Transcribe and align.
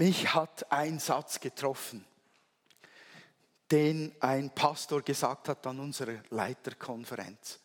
mich 0.00 0.32
hat 0.32 0.72
ein 0.72 0.98
Satz 0.98 1.40
getroffen, 1.40 2.06
den 3.70 4.16
ein 4.20 4.48
Pastor 4.48 5.02
gesagt 5.02 5.46
hat 5.50 5.66
an 5.66 5.78
unserer 5.78 6.22
Leiterkonferenz. 6.30 7.60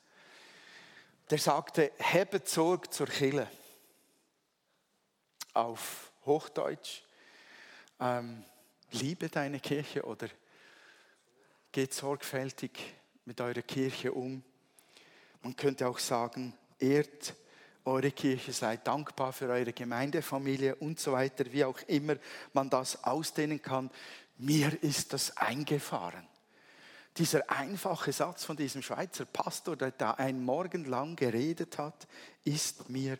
Der 1.30 1.38
sagte, 1.38 1.94
habe 1.98 2.42
Sorge 2.44 2.90
zur 2.90 3.08
Kille. 3.08 3.50
Auf 5.54 6.12
Hochdeutsch, 6.26 7.04
ähm, 8.02 8.44
liebe 8.92 9.30
deine 9.30 9.62
Kirche 9.62 10.04
oder 10.04 10.28
geht 11.72 11.94
sorgfältig 11.94 12.78
mit 13.24 13.40
eurer 13.40 13.62
Kirche 13.62 14.12
um. 14.12 14.44
Man 15.42 15.56
könnte 15.56 15.88
auch 15.88 16.00
sagen, 16.00 16.54
ehrt 16.80 17.34
eure 17.86 18.12
Kirche, 18.12 18.52
seid 18.52 18.88
dankbar 18.88 19.32
für 19.32 19.48
eure 19.48 19.74
Gemeindefamilie 19.74 20.76
und 20.76 21.00
so 21.00 21.14
weiter, 21.14 21.46
wie 21.52 21.64
auch 21.64 21.80
immer 21.88 22.16
man 22.54 22.70
das 22.70 23.04
ausdehnen 23.04 23.62
kann. 23.62 23.92
Mir 24.38 24.82
ist 24.84 25.14
das 25.14 25.38
eingefahren. 25.38 26.28
Dieser 27.18 27.50
einfache 27.50 28.12
Satz 28.12 28.44
von 28.44 28.58
diesem 28.58 28.82
Schweizer 28.82 29.24
Pastor, 29.26 29.78
der 29.78 29.92
da 29.92 30.12
einen 30.12 30.44
Morgen 30.44 30.84
lang 30.86 31.16
geredet 31.16 31.78
hat, 31.78 32.08
ist 32.44 32.90
mir 32.90 33.18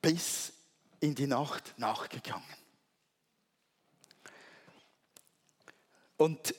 bis 0.00 0.52
in 1.00 1.14
die 1.14 1.26
Nacht 1.26 1.74
nachgegangen. 1.76 2.44
Und 6.16 6.54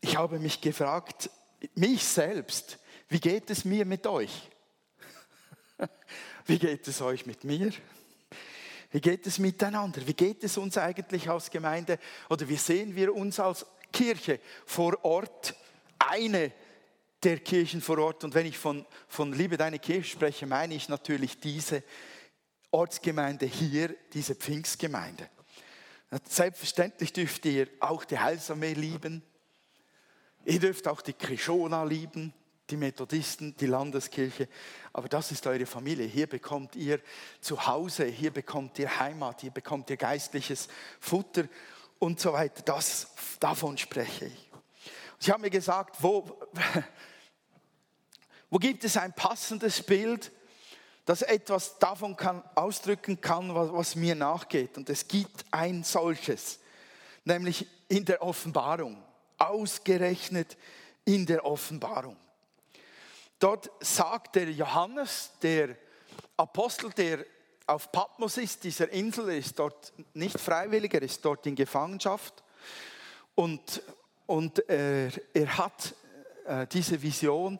ich 0.00 0.16
habe 0.16 0.38
mich 0.38 0.60
gefragt, 0.60 1.30
mich 1.74 2.04
selbst, 2.04 2.78
wie 3.08 3.20
geht 3.20 3.50
es 3.50 3.64
mir 3.64 3.84
mit 3.84 4.06
euch? 4.06 4.50
Wie 6.46 6.58
geht 6.58 6.86
es 6.86 7.00
euch 7.02 7.26
mit 7.26 7.42
mir? 7.42 7.72
Wie 8.92 9.00
geht 9.00 9.26
es 9.26 9.38
miteinander? 9.38 10.06
Wie 10.06 10.14
geht 10.14 10.44
es 10.44 10.56
uns 10.56 10.78
eigentlich 10.78 11.28
als 11.28 11.50
Gemeinde 11.50 11.98
oder 12.30 12.48
wie 12.48 12.56
sehen 12.56 12.94
wir 12.94 13.14
uns 13.14 13.40
als 13.40 13.66
Kirche 13.92 14.38
vor 14.64 15.04
Ort? 15.04 15.56
Eine 15.98 16.52
der 17.22 17.40
Kirchen 17.40 17.80
vor 17.80 17.98
Ort. 17.98 18.22
Und 18.22 18.34
wenn 18.34 18.46
ich 18.46 18.56
von, 18.56 18.86
von 19.08 19.32
Liebe 19.32 19.56
deine 19.56 19.80
Kirche 19.80 20.10
spreche, 20.10 20.46
meine 20.46 20.74
ich 20.74 20.88
natürlich 20.88 21.40
diese 21.40 21.82
Ortsgemeinde 22.70 23.46
hier, 23.46 23.96
diese 24.12 24.36
Pfingstgemeinde. 24.36 25.28
Selbstverständlich 26.28 27.12
dürft 27.12 27.44
ihr 27.46 27.66
auch 27.80 28.04
die 28.04 28.18
Heilsarmee 28.18 28.74
lieben. 28.74 29.22
Ihr 30.44 30.60
dürft 30.60 30.86
auch 30.86 31.00
die 31.00 31.12
Krishona 31.12 31.82
lieben 31.82 32.32
die 32.70 32.76
Methodisten, 32.76 33.56
die 33.56 33.66
Landeskirche. 33.66 34.48
Aber 34.92 35.08
das 35.08 35.30
ist 35.30 35.46
eure 35.46 35.66
Familie. 35.66 36.06
Hier 36.06 36.26
bekommt 36.26 36.74
ihr 36.76 37.00
Zuhause, 37.40 38.06
hier 38.06 38.32
bekommt 38.32 38.78
ihr 38.78 38.98
Heimat, 38.98 39.40
hier 39.40 39.50
bekommt 39.50 39.90
ihr 39.90 39.96
geistliches 39.96 40.68
Futter 41.00 41.44
und 41.98 42.20
so 42.20 42.32
weiter. 42.32 42.62
Das, 42.62 43.08
davon 43.40 43.78
spreche 43.78 44.26
ich. 44.26 44.50
Ich 45.20 45.30
habe 45.30 45.42
mir 45.42 45.50
gesagt, 45.50 45.96
wo, 46.00 46.38
wo 48.50 48.58
gibt 48.58 48.84
es 48.84 48.96
ein 48.96 49.12
passendes 49.12 49.82
Bild, 49.82 50.32
das 51.04 51.22
etwas 51.22 51.78
davon 51.78 52.16
kann, 52.16 52.42
ausdrücken 52.54 53.20
kann, 53.20 53.54
was, 53.54 53.72
was 53.72 53.94
mir 53.94 54.14
nachgeht. 54.14 54.76
Und 54.76 54.90
es 54.90 55.06
gibt 55.06 55.44
ein 55.52 55.84
solches, 55.84 56.58
nämlich 57.24 57.66
in 57.88 58.04
der 58.04 58.22
Offenbarung, 58.22 59.02
ausgerechnet 59.38 60.56
in 61.04 61.24
der 61.24 61.44
Offenbarung. 61.46 62.16
Dort 63.38 63.70
sagt 63.80 64.36
der 64.36 64.50
Johannes, 64.50 65.32
der 65.42 65.76
Apostel, 66.36 66.90
der 66.90 67.24
auf 67.66 67.90
Patmos 67.92 68.38
ist, 68.38 68.64
dieser 68.64 68.88
Insel, 68.90 69.28
ist 69.30 69.58
dort 69.58 69.92
nicht 70.14 70.38
freiwillig, 70.38 70.94
er 70.94 71.02
ist 71.02 71.24
dort 71.24 71.46
in 71.46 71.54
Gefangenschaft. 71.54 72.42
Und, 73.34 73.82
und 74.26 74.66
er, 74.68 75.10
er 75.34 75.58
hat 75.58 75.94
äh, 76.46 76.66
diese 76.66 77.02
Vision, 77.02 77.58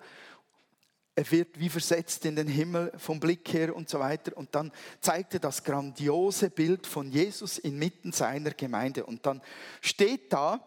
er 1.14 1.30
wird 1.30 1.58
wie 1.58 1.68
versetzt 1.68 2.24
in 2.24 2.36
den 2.36 2.46
Himmel 2.46 2.92
vom 2.98 3.18
Blick 3.18 3.52
her 3.52 3.74
und 3.74 3.88
so 3.88 3.98
weiter. 3.98 4.36
Und 4.36 4.54
dann 4.54 4.70
zeigt 5.00 5.34
er 5.34 5.40
das 5.40 5.64
grandiose 5.64 6.50
Bild 6.50 6.86
von 6.86 7.10
Jesus 7.10 7.58
inmitten 7.58 8.12
seiner 8.12 8.50
Gemeinde. 8.50 9.04
Und 9.04 9.26
dann 9.26 9.42
steht 9.80 10.32
da 10.32 10.60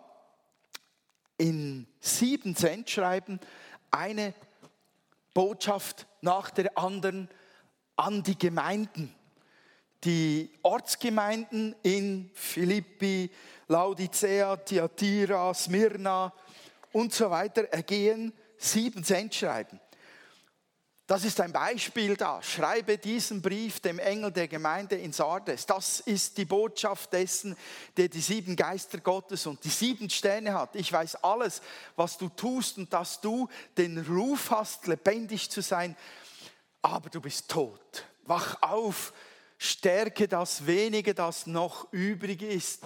in 1.38 1.88
sieben 2.00 2.56
Centschreiben 2.56 3.40
eine 3.92 4.34
Botschaft 5.34 6.08
nach 6.22 6.50
der 6.50 6.78
anderen 6.78 7.30
an 7.96 8.24
die 8.24 8.38
Gemeinden. 8.38 9.14
Die 10.04 10.52
Ortsgemeinden 10.62 11.76
in 11.84 12.32
Philippi, 12.34 13.30
Laodicea, 13.68 14.56
Thyatira, 14.56 15.54
Smyrna 15.54 16.34
und 16.94 17.14
so 17.14 17.30
weiter 17.30 17.64
ergehen 17.66 18.34
sieben 18.58 19.04
Sendschreiben. 19.04 19.80
Das 21.10 21.26
ist 21.26 21.42
ein 21.42 21.52
Beispiel 21.52 22.16
da. 22.16 22.40
Schreibe 22.44 23.00
diesen 23.00 23.42
Brief 23.42 23.80
dem 23.80 23.98
Engel 23.98 24.32
der 24.32 24.48
Gemeinde 24.48 24.96
in 24.96 25.12
Sardes. 25.12 25.66
Das 25.66 26.02
ist 26.02 26.38
die 26.38 26.46
Botschaft 26.46 27.12
dessen, 27.14 27.58
der 27.98 28.10
die 28.10 28.22
sieben 28.22 28.56
Geister 28.56 29.00
Gottes 29.00 29.48
und 29.48 29.64
die 29.64 29.70
sieben 29.70 30.08
Sterne 30.12 30.54
hat. 30.54 30.76
Ich 30.76 30.94
weiß 30.94 31.24
alles, 31.24 31.64
was 31.96 32.20
du 32.20 32.30
tust 32.30 32.78
und 32.78 32.94
dass 32.94 33.22
du 33.22 33.50
den 33.76 33.98
Ruf 34.06 34.52
hast, 34.52 34.86
lebendig 34.86 35.50
zu 35.50 35.62
sein, 35.62 35.98
aber 36.84 37.10
du 37.10 37.22
bist 37.22 37.50
tot. 37.50 38.06
Wach 38.26 38.62
auf, 38.62 39.12
stärke 39.58 40.28
das 40.28 40.68
wenige, 40.68 41.16
das 41.16 41.48
noch 41.48 41.92
übrig 41.92 42.44
ist 42.44 42.84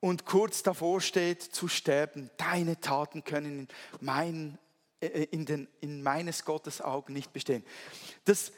und 0.00 0.24
kurz 0.24 0.64
davor 0.64 1.00
steht 1.00 1.44
zu 1.44 1.68
sterben. 1.68 2.30
Deine 2.36 2.80
Taten 2.80 3.22
können 3.22 3.68
mein 4.00 4.54
äh, 4.54 4.67
in, 5.00 5.46
den, 5.46 5.68
in 5.80 6.02
meines 6.02 6.44
Gottes 6.44 6.80
Augen 6.80 7.12
nicht 7.12 7.32
bestehen. 7.32 7.64
Das, 8.24 8.52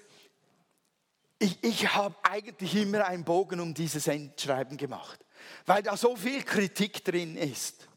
ich, 1.39 1.59
ich 1.63 1.95
habe 1.95 2.15
eigentlich 2.23 2.75
immer 2.75 3.07
einen 3.07 3.25
Bogen 3.25 3.61
um 3.61 3.75
dieses 3.75 4.07
Endschreiben 4.07 4.77
gemacht, 4.77 5.21
weil 5.67 5.83
da 5.83 5.97
so 5.97 6.17
viel 6.17 6.43
Kritik 6.43 7.05
drin 7.05 7.37
ist. 7.37 7.89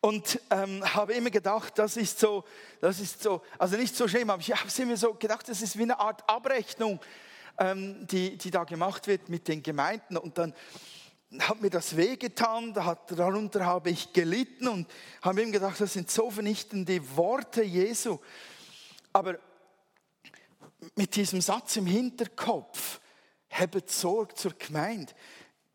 Und 0.00 0.38
ähm, 0.50 0.84
habe 0.94 1.14
immer 1.14 1.30
gedacht, 1.30 1.78
das 1.78 1.96
ist 1.96 2.18
so, 2.18 2.44
das 2.80 3.00
ist 3.00 3.22
so, 3.22 3.42
also 3.58 3.76
nicht 3.78 3.96
so 3.96 4.06
schlimm, 4.06 4.28
aber 4.28 4.40
ich 4.40 4.52
habe 4.52 4.82
immer 4.82 4.98
so 4.98 5.14
gedacht, 5.14 5.48
das 5.48 5.62
ist 5.62 5.78
wie 5.78 5.82
eine 5.84 5.98
Art 5.98 6.28
Abrechnung, 6.28 7.00
ähm, 7.58 8.06
die, 8.06 8.36
die 8.36 8.50
da 8.50 8.64
gemacht 8.64 9.06
wird 9.06 9.30
mit 9.30 9.48
den 9.48 9.62
Gemeinden. 9.62 10.18
Und 10.18 10.36
dann 10.36 10.52
hat 11.40 11.60
mir 11.60 11.70
das 11.70 11.96
wehgetan, 11.96 12.74
darunter 12.74 13.64
habe 13.64 13.90
ich 13.90 14.12
gelitten 14.12 14.68
und 14.68 14.90
habe 15.22 15.42
ihm 15.42 15.52
gedacht, 15.52 15.80
das 15.80 15.92
sind 15.92 16.10
so 16.10 16.30
vernichtende 16.30 17.16
Worte 17.16 17.62
Jesu. 17.62 18.18
Aber 19.12 19.38
mit 20.96 21.16
diesem 21.16 21.40
Satz 21.40 21.76
im 21.76 21.86
Hinterkopf, 21.86 23.00
hebet 23.48 23.90
Sorge 23.90 24.34
zur 24.34 24.52
Gemeinde, 24.52 25.12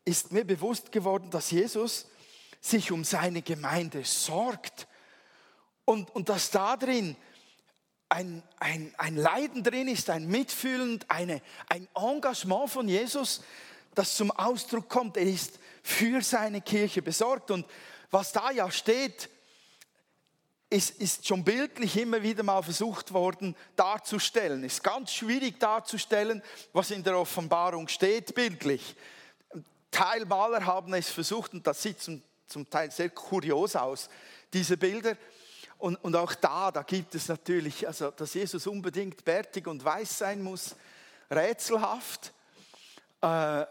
ist 0.04 0.32
mir 0.32 0.44
bewusst 0.44 0.92
geworden, 0.92 1.30
dass 1.30 1.50
Jesus 1.50 2.06
sich 2.60 2.92
um 2.92 3.04
seine 3.04 3.42
Gemeinde 3.42 4.04
sorgt 4.04 4.86
und, 5.84 6.10
und 6.10 6.28
dass 6.28 6.50
da 6.50 6.76
drin 6.76 7.16
ein, 8.08 8.42
ein, 8.58 8.92
ein 8.98 9.16
Leiden 9.16 9.62
drin 9.62 9.88
ist, 9.88 10.10
ein 10.10 10.26
Mitfühlen, 10.26 10.98
eine, 11.08 11.40
ein 11.68 11.88
Engagement 11.94 12.68
von 12.68 12.88
Jesus, 12.88 13.42
das 13.94 14.16
zum 14.16 14.30
Ausdruck 14.30 14.88
kommt. 14.88 15.16
Er 15.16 15.24
ist 15.24 15.58
für 15.82 16.22
seine 16.22 16.60
Kirche 16.60 17.02
besorgt. 17.02 17.50
Und 17.50 17.66
was 18.10 18.32
da 18.32 18.50
ja 18.50 18.70
steht, 18.70 19.28
ist, 20.68 21.00
ist 21.00 21.26
schon 21.26 21.42
bildlich 21.42 21.96
immer 21.96 22.22
wieder 22.22 22.44
mal 22.44 22.62
versucht 22.62 23.12
worden 23.12 23.56
darzustellen. 23.74 24.62
Ist 24.62 24.84
ganz 24.84 25.12
schwierig 25.12 25.58
darzustellen, 25.58 26.42
was 26.72 26.92
in 26.92 27.02
der 27.02 27.18
Offenbarung 27.18 27.88
steht, 27.88 28.34
bildlich. 28.34 28.94
Teilmaler 29.90 30.64
haben 30.64 30.94
es 30.94 31.10
versucht 31.10 31.52
und 31.52 31.66
das 31.66 31.82
sieht 31.82 32.00
zum, 32.00 32.22
zum 32.46 32.70
Teil 32.70 32.92
sehr 32.92 33.10
kurios 33.10 33.74
aus, 33.74 34.08
diese 34.52 34.76
Bilder. 34.76 35.16
Und, 35.78 35.96
und 35.96 36.14
auch 36.14 36.34
da, 36.34 36.70
da 36.70 36.82
gibt 36.82 37.14
es 37.16 37.26
natürlich, 37.26 37.86
also 37.86 38.12
dass 38.12 38.34
Jesus 38.34 38.66
unbedingt 38.66 39.24
bärtig 39.24 39.66
und 39.66 39.84
weiß 39.84 40.18
sein 40.18 40.42
muss, 40.42 40.76
rätselhaft. 41.30 42.32
Äh, 43.22 43.66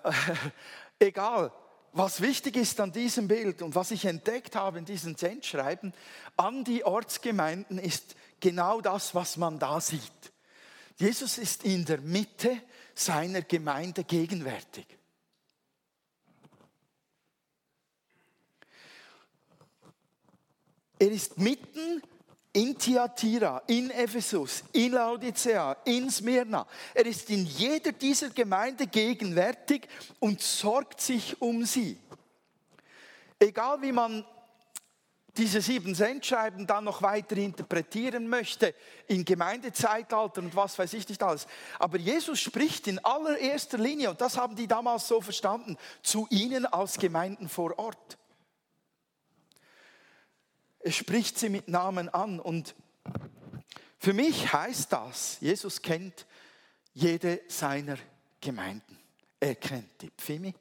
egal, 0.99 1.51
was 1.91 2.21
wichtig 2.21 2.55
ist 2.55 2.79
an 2.79 2.91
diesem 2.91 3.27
Bild 3.27 3.61
und 3.61 3.75
was 3.75 3.91
ich 3.91 4.05
entdeckt 4.05 4.55
habe 4.55 4.77
in 4.77 4.85
diesen 4.85 5.15
Sendschreiben 5.15 5.93
an 6.37 6.63
die 6.63 6.83
Ortsgemeinden 6.83 7.79
ist 7.79 8.15
genau 8.39 8.81
das, 8.81 9.15
was 9.15 9.37
man 9.37 9.59
da 9.59 9.81
sieht. 9.81 10.01
Jesus 10.97 11.37
ist 11.37 11.63
in 11.63 11.85
der 11.85 12.01
Mitte 12.01 12.61
seiner 12.93 13.41
Gemeinde 13.41 14.03
gegenwärtig. 14.03 14.85
Er 20.99 21.11
ist 21.11 21.37
mitten 21.37 22.03
in 22.53 22.77
Thyatira, 22.77 23.61
in 23.67 23.91
Ephesus, 23.91 24.63
in 24.73 24.93
Laodicea, 24.93 25.77
in 25.85 26.09
Smyrna. 26.09 26.65
Er 26.93 27.05
ist 27.05 27.29
in 27.29 27.45
jeder 27.45 27.91
dieser 27.91 28.29
Gemeinde 28.29 28.87
gegenwärtig 28.87 29.87
und 30.19 30.41
sorgt 30.41 31.01
sich 31.01 31.39
um 31.41 31.63
sie. 31.65 31.97
Egal 33.39 33.81
wie 33.81 33.91
man 33.91 34.25
diese 35.37 35.61
sieben 35.61 35.95
Sendschreiben 35.95 36.67
dann 36.67 36.83
noch 36.83 37.01
weiter 37.01 37.37
interpretieren 37.37 38.27
möchte, 38.27 38.75
in 39.07 39.23
Gemeindezeitalter 39.23 40.41
und 40.41 40.55
was 40.55 40.77
weiß 40.77 40.93
ich 40.93 41.07
nicht 41.07 41.23
alles. 41.23 41.47
Aber 41.77 41.97
Jesus 41.97 42.39
spricht 42.41 42.87
in 42.87 42.99
allererster 43.05 43.77
Linie, 43.77 44.09
und 44.09 44.19
das 44.19 44.37
haben 44.37 44.55
die 44.55 44.67
damals 44.67 45.07
so 45.07 45.21
verstanden, 45.21 45.77
zu 46.03 46.27
ihnen 46.29 46.65
als 46.65 46.97
Gemeinden 46.97 47.47
vor 47.47 47.79
Ort. 47.79 48.18
Er 50.79 50.91
spricht 50.91 51.37
sie 51.37 51.49
mit 51.49 51.67
Namen 51.67 52.09
an 52.09 52.39
und 52.39 52.75
für 53.97 54.13
mich 54.13 54.53
heißt 54.53 54.93
das, 54.93 55.37
Jesus 55.41 55.81
kennt 55.81 56.25
jede 56.93 57.41
seiner 57.47 57.97
Gemeinden. 58.39 58.97
Er 59.39 59.55
kennt 59.55 60.01
die 60.01 60.11
Pfimi, 60.11 60.53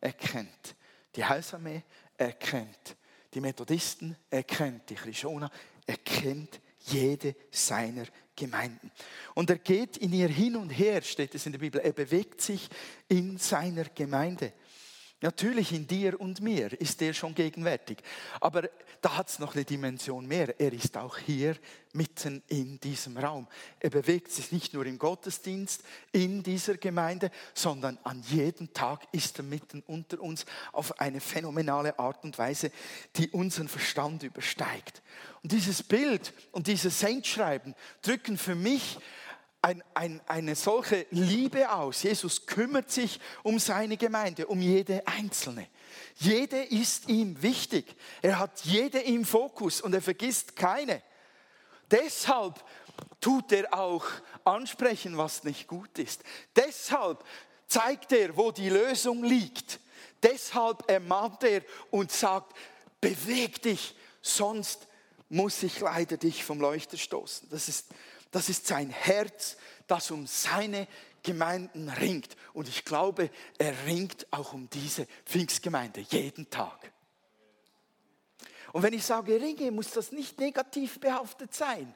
er 0.00 0.12
kennt 0.12 0.76
die 1.16 1.24
Heilsarmee, 1.24 1.82
er 2.16 2.32
kennt 2.32 2.96
die 3.32 3.40
Methodisten, 3.40 4.16
er 4.30 4.44
kennt 4.44 4.88
die 4.90 4.94
Krishona, 4.94 5.50
er 5.86 5.96
kennt 5.98 6.60
jede 6.86 7.34
seiner 7.50 8.04
Gemeinden. 8.36 8.90
Und 9.34 9.50
er 9.50 9.58
geht 9.58 9.96
in 9.96 10.12
ihr 10.12 10.28
hin 10.28 10.56
und 10.56 10.70
her, 10.70 11.02
steht 11.02 11.34
es 11.34 11.46
in 11.46 11.52
der 11.52 11.58
Bibel. 11.58 11.80
Er 11.80 11.92
bewegt 11.92 12.40
sich 12.40 12.68
in 13.08 13.38
seiner 13.38 13.84
Gemeinde. 13.84 14.52
Natürlich 15.24 15.72
in 15.72 15.86
dir 15.86 16.20
und 16.20 16.42
mir 16.42 16.78
ist 16.82 17.00
er 17.00 17.14
schon 17.14 17.34
gegenwärtig. 17.34 17.96
Aber 18.42 18.68
da 19.00 19.16
hat 19.16 19.30
es 19.30 19.38
noch 19.38 19.54
eine 19.54 19.64
Dimension 19.64 20.26
mehr. 20.26 20.60
Er 20.60 20.70
ist 20.70 20.98
auch 20.98 21.16
hier 21.16 21.56
mitten 21.94 22.42
in 22.48 22.78
diesem 22.78 23.16
Raum. 23.16 23.48
Er 23.80 23.88
bewegt 23.88 24.30
sich 24.30 24.52
nicht 24.52 24.74
nur 24.74 24.84
im 24.84 24.98
Gottesdienst, 24.98 25.82
in 26.12 26.42
dieser 26.42 26.76
Gemeinde, 26.76 27.30
sondern 27.54 27.98
an 28.04 28.22
jedem 28.28 28.74
Tag 28.74 29.00
ist 29.12 29.38
er 29.38 29.44
mitten 29.44 29.82
unter 29.86 30.20
uns 30.20 30.44
auf 30.72 31.00
eine 31.00 31.22
phänomenale 31.22 31.98
Art 31.98 32.22
und 32.22 32.36
Weise, 32.36 32.70
die 33.16 33.30
unseren 33.30 33.68
Verstand 33.68 34.24
übersteigt. 34.24 35.00
Und 35.42 35.52
dieses 35.52 35.82
Bild 35.82 36.34
und 36.52 36.66
dieses 36.66 37.00
Saintschreiben 37.00 37.74
drücken 38.02 38.36
für 38.36 38.54
mich 38.54 38.98
ein, 39.64 39.82
ein, 39.94 40.20
eine 40.26 40.56
solche 40.56 41.06
Liebe 41.10 41.72
aus. 41.72 42.02
Jesus 42.02 42.44
kümmert 42.44 42.90
sich 42.90 43.18
um 43.42 43.58
seine 43.58 43.96
Gemeinde, 43.96 44.46
um 44.46 44.60
jede 44.60 45.06
einzelne. 45.06 45.68
Jede 46.16 46.62
ist 46.64 47.08
ihm 47.08 47.40
wichtig. 47.40 47.96
Er 48.20 48.38
hat 48.38 48.60
jede 48.64 49.00
im 49.00 49.24
Fokus 49.24 49.80
und 49.80 49.94
er 49.94 50.02
vergisst 50.02 50.54
keine. 50.54 51.02
Deshalb 51.90 52.62
tut 53.22 53.52
er 53.52 53.72
auch 53.72 54.04
ansprechen, 54.44 55.16
was 55.16 55.44
nicht 55.44 55.66
gut 55.66 55.98
ist. 55.98 56.22
Deshalb 56.54 57.24
zeigt 57.66 58.12
er, 58.12 58.36
wo 58.36 58.52
die 58.52 58.68
Lösung 58.68 59.24
liegt. 59.24 59.80
Deshalb 60.22 60.90
ermahnt 60.90 61.42
er 61.42 61.62
und 61.90 62.12
sagt, 62.12 62.54
beweg 63.00 63.62
dich, 63.62 63.96
sonst 64.20 64.86
muss 65.30 65.62
ich 65.62 65.80
leider 65.80 66.18
dich 66.18 66.44
vom 66.44 66.60
Leuchter 66.60 66.98
stoßen. 66.98 67.48
Das 67.48 67.70
ist 67.70 67.86
das 68.34 68.48
ist 68.48 68.66
sein 68.66 68.90
Herz, 68.90 69.56
das 69.86 70.10
um 70.10 70.26
seine 70.26 70.88
Gemeinden 71.22 71.88
ringt. 71.88 72.36
Und 72.52 72.68
ich 72.68 72.84
glaube, 72.84 73.30
er 73.58 73.86
ringt 73.86 74.26
auch 74.32 74.54
um 74.54 74.68
diese 74.70 75.06
Pfingstgemeinde 75.24 76.00
jeden 76.00 76.50
Tag. 76.50 76.92
Und 78.72 78.82
wenn 78.82 78.92
ich 78.92 79.04
sage 79.04 79.40
ringe, 79.40 79.70
muss 79.70 79.92
das 79.92 80.10
nicht 80.10 80.40
negativ 80.40 80.98
behaftet 80.98 81.54
sein. 81.54 81.94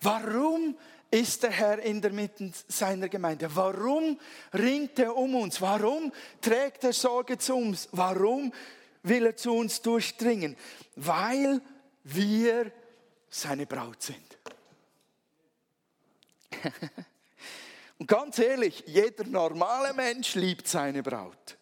Warum 0.00 0.76
ist 1.10 1.42
der 1.42 1.50
Herr 1.50 1.80
in 1.80 2.00
der 2.00 2.12
Mitte 2.12 2.52
seiner 2.68 3.08
Gemeinde? 3.08 3.50
Warum 3.56 4.20
ringt 4.54 4.96
er 5.00 5.16
um 5.16 5.34
uns? 5.34 5.60
Warum 5.60 6.12
trägt 6.40 6.84
er 6.84 6.92
Sorge 6.92 7.36
zu 7.36 7.56
uns? 7.56 7.88
Warum 7.90 8.54
will 9.02 9.26
er 9.26 9.36
zu 9.36 9.52
uns 9.52 9.82
durchdringen? 9.82 10.56
Weil 10.94 11.60
wir 12.04 12.70
seine 13.30 13.66
Braut 13.66 14.02
sind. 14.02 14.38
Und 17.98 18.06
ganz 18.06 18.38
ehrlich, 18.38 18.84
jeder 18.86 19.24
normale 19.24 19.94
Mensch 19.94 20.34
liebt 20.34 20.66
seine 20.66 21.02
Braut. 21.02 21.56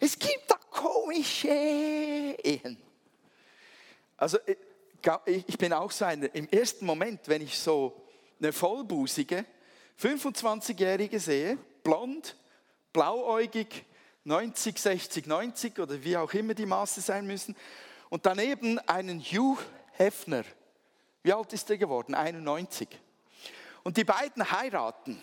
Es 0.00 0.18
gibt 0.18 0.48
da 0.48 0.56
komische 0.70 1.48
Ehen. 1.48 2.76
Also 4.16 4.38
ich 5.26 5.58
bin 5.58 5.72
auch 5.72 5.90
so 5.90 6.04
einer, 6.04 6.32
im 6.34 6.48
ersten 6.48 6.86
Moment, 6.86 7.26
wenn 7.26 7.42
ich 7.42 7.58
so 7.58 8.00
eine 8.38 8.52
vollbusige 8.52 9.44
25-Jährige 10.00 11.18
sehe, 11.18 11.58
blond, 11.82 12.36
blauäugig, 12.92 13.84
90, 14.24 14.78
60, 14.78 15.26
90 15.26 15.78
oder 15.78 16.02
wie 16.04 16.16
auch 16.16 16.32
immer 16.34 16.54
die 16.54 16.66
Maße 16.66 17.00
sein 17.00 17.26
müssen, 17.26 17.56
und 18.10 18.26
daneben 18.26 18.78
einen 18.80 19.20
Hugh 19.20 19.58
Hefner, 19.92 20.44
wie 21.22 21.32
alt 21.32 21.52
ist 21.52 21.70
er 21.70 21.78
geworden? 21.78 22.14
91. 22.14 22.88
Und 23.84 23.96
die 23.96 24.04
beiden 24.04 24.50
heiraten. 24.50 25.22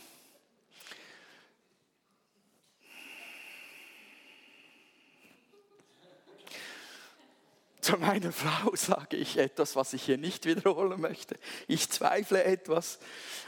Zu 7.82 7.98
meiner 7.98 8.32
Frau 8.32 8.76
sage 8.76 9.18
ich 9.18 9.38
etwas, 9.38 9.76
was 9.76 9.94
ich 9.94 10.04
hier 10.04 10.18
nicht 10.18 10.46
wiederholen 10.46 11.02
möchte. 11.02 11.38
Ich 11.68 11.90
zweifle 11.90 12.44
etwas 12.44 13.00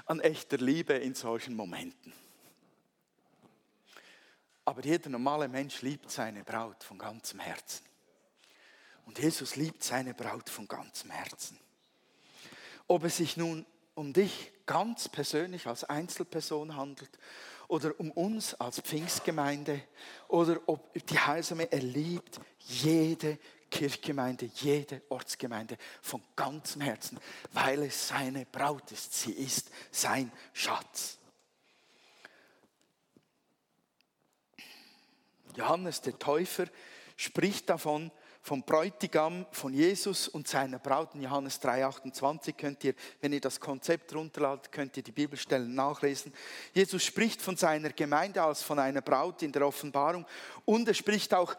an 0.05 0.19
echter 0.19 0.57
Liebe 0.57 0.93
in 0.93 1.15
solchen 1.15 1.55
Momenten. 1.55 2.13
Aber 4.65 4.83
jeder 4.83 5.09
normale 5.09 5.47
Mensch 5.47 5.81
liebt 5.81 6.09
seine 6.11 6.43
Braut 6.43 6.83
von 6.83 6.97
ganzem 6.97 7.39
Herzen. 7.39 7.85
Und 9.05 9.19
Jesus 9.19 9.55
liebt 9.55 9.83
seine 9.83 10.13
Braut 10.13 10.49
von 10.49 10.67
ganzem 10.67 11.11
Herzen 11.11 11.59
ob 12.91 13.05
es 13.05 13.15
sich 13.15 13.37
nun 13.37 13.65
um 13.95 14.11
dich 14.11 14.51
ganz 14.65 15.07
persönlich 15.07 15.65
als 15.65 15.85
Einzelperson 15.85 16.75
handelt 16.75 17.09
oder 17.69 17.97
um 17.97 18.11
uns 18.11 18.53
als 18.55 18.81
Pfingstgemeinde 18.81 19.81
oder 20.27 20.59
ob 20.65 20.93
die 21.07 21.17
Heilsame 21.17 21.71
erlebt 21.71 22.41
jede 22.59 23.39
Kirchgemeinde, 23.69 24.51
jede 24.55 25.01
Ortsgemeinde 25.07 25.77
von 26.01 26.21
ganzem 26.35 26.81
Herzen, 26.81 27.17
weil 27.53 27.83
es 27.83 28.09
seine 28.09 28.45
Braut 28.45 28.91
ist. 28.91 29.13
Sie 29.13 29.31
ist 29.31 29.71
sein 29.89 30.29
Schatz. 30.51 31.17
Johannes 35.55 36.01
der 36.01 36.19
Täufer 36.19 36.65
spricht 37.15 37.69
davon, 37.69 38.11
vom 38.41 38.63
Bräutigam, 38.63 39.45
von 39.51 39.73
Jesus 39.73 40.27
und 40.27 40.47
seiner 40.47 40.79
Braut 40.79 41.13
in 41.13 41.21
Johannes 41.21 41.61
3,28 41.61 42.53
könnt 42.53 42.83
ihr, 42.83 42.95
wenn 43.21 43.33
ihr 43.33 43.39
das 43.39 43.59
Konzept 43.59 44.15
runterladet, 44.15 44.71
könnt 44.71 44.97
ihr 44.97 45.03
die 45.03 45.11
Bibelstellen 45.11 45.75
nachlesen. 45.75 46.33
Jesus 46.73 47.03
spricht 47.03 47.41
von 47.41 47.55
seiner 47.55 47.91
Gemeinde 47.91 48.41
als 48.41 48.63
von 48.63 48.79
einer 48.79 49.01
Braut 49.01 49.43
in 49.43 49.51
der 49.51 49.65
Offenbarung 49.65 50.25
und 50.65 50.87
er 50.87 50.95
spricht 50.95 51.33
auch 51.35 51.55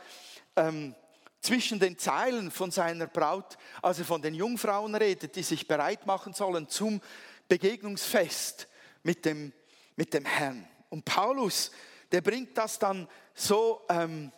ähm, 0.56 0.94
zwischen 1.40 1.78
den 1.78 1.98
Zeilen 1.98 2.50
von 2.50 2.72
seiner 2.72 3.06
Braut, 3.06 3.56
als 3.80 4.00
er 4.00 4.04
von 4.04 4.20
den 4.20 4.34
Jungfrauen 4.34 4.94
redet, 4.96 5.36
die 5.36 5.42
sich 5.44 5.68
bereit 5.68 6.04
machen 6.04 6.34
sollen 6.34 6.68
zum 6.68 7.00
Begegnungsfest 7.48 8.66
mit 9.04 9.24
dem, 9.24 9.52
mit 9.94 10.14
dem 10.14 10.24
Herrn. 10.24 10.66
Und 10.88 11.04
Paulus, 11.04 11.70
der 12.10 12.22
bringt 12.22 12.58
das 12.58 12.80
dann 12.80 13.08
so... 13.34 13.82
Ähm, 13.88 14.32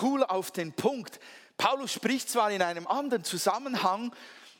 cool 0.00 0.24
auf 0.24 0.50
den 0.50 0.72
Punkt. 0.72 1.20
Paulus 1.56 1.92
spricht 1.92 2.30
zwar 2.30 2.50
in 2.50 2.62
einem 2.62 2.86
anderen 2.86 3.24
Zusammenhang 3.24 4.12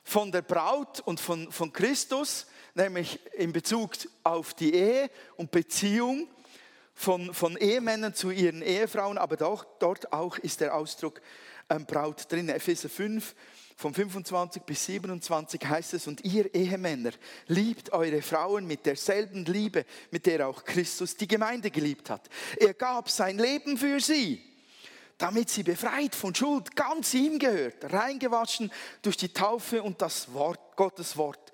von 0.04 0.32
der 0.32 0.42
Braut 0.42 1.00
und 1.00 1.20
von, 1.20 1.50
von 1.50 1.72
Christus, 1.72 2.46
nämlich 2.74 3.18
in 3.34 3.52
Bezug 3.52 3.92
auf 4.24 4.54
die 4.54 4.74
Ehe 4.74 5.10
und 5.36 5.50
Beziehung 5.50 6.28
von, 6.94 7.32
von 7.32 7.56
Ehemännern 7.56 8.14
zu 8.14 8.30
ihren 8.30 8.62
Ehefrauen, 8.62 9.18
aber 9.18 9.36
doch, 9.36 9.64
dort 9.78 10.12
auch 10.12 10.38
ist 10.38 10.60
der 10.60 10.74
Ausdruck 10.74 11.20
ähm, 11.70 11.86
Braut 11.86 12.30
drin. 12.30 12.48
Epheser 12.48 12.88
5, 12.88 13.34
von 13.76 13.94
25 13.94 14.62
bis 14.62 14.86
27 14.86 15.64
heißt 15.64 15.94
es, 15.94 16.06
und 16.06 16.24
ihr 16.24 16.54
Ehemänner, 16.54 17.12
liebt 17.48 17.92
eure 17.92 18.22
Frauen 18.22 18.66
mit 18.66 18.86
derselben 18.86 19.44
Liebe, 19.44 19.84
mit 20.10 20.26
der 20.26 20.46
auch 20.46 20.64
Christus 20.64 21.16
die 21.16 21.28
Gemeinde 21.28 21.70
geliebt 21.70 22.10
hat. 22.10 22.28
Er 22.58 22.74
gab 22.74 23.10
sein 23.10 23.38
Leben 23.38 23.76
für 23.76 23.98
sie 23.98 24.51
damit 25.18 25.50
sie 25.50 25.62
befreit 25.62 26.14
von 26.14 26.34
Schuld 26.34 26.74
ganz 26.74 27.14
ihm 27.14 27.38
gehört, 27.38 27.92
reingewaschen 27.92 28.72
durch 29.02 29.16
die 29.16 29.32
Taufe 29.32 29.82
und 29.82 30.02
das 30.02 30.32
Wort, 30.32 30.76
Gottes 30.76 31.16
Wort. 31.16 31.52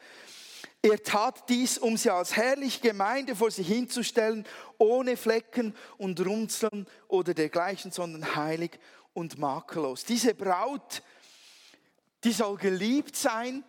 Er 0.81 1.03
tat 1.03 1.49
dies, 1.49 1.77
um 1.77 1.97
sie 1.97 2.11
als 2.11 2.37
herrliche 2.37 2.81
Gemeinde 2.81 3.35
vor 3.35 3.51
sich 3.51 3.67
hinzustellen, 3.67 4.47
ohne 4.79 5.17
Flecken 5.17 5.75
und 5.97 6.25
Runzeln 6.25 6.87
oder 7.09 7.35
dergleichen, 7.35 7.91
sondern 7.91 8.37
heilig 8.37 8.79
und 9.13 9.39
makellos. 9.39 10.05
Diese 10.05 10.35
Braut 10.35 11.03
Die 12.25 12.33
soll 12.33 12.57
geliebt 12.57 13.15
sein 13.15 13.63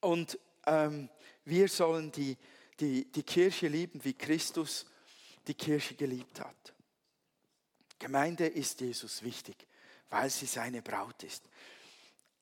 und 0.00 0.38
ähm, 0.66 1.08
wir 1.44 1.68
sollen 1.68 2.12
die, 2.12 2.36
die, 2.78 3.10
die 3.10 3.22
Kirche 3.22 3.68
lieben, 3.68 4.04
wie 4.04 4.12
Christus 4.12 4.84
die 5.46 5.54
Kirche 5.54 5.94
geliebt 5.94 6.40
hat. 6.40 6.74
Gemeinde 7.98 8.46
ist 8.46 8.80
Jesus 8.80 9.22
wichtig, 9.22 9.66
weil 10.10 10.30
sie 10.30 10.46
seine 10.46 10.82
Braut 10.82 11.22
ist. 11.22 11.42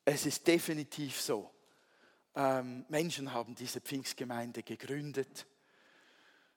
Es 0.04 0.26
ist 0.26 0.46
definitiv 0.46 1.20
so. 1.20 1.50
Ähm, 2.34 2.84
Menschen 2.88 3.32
haben 3.32 3.54
diese 3.54 3.80
Pfingstgemeinde 3.80 4.62
gegründet. 4.62 5.46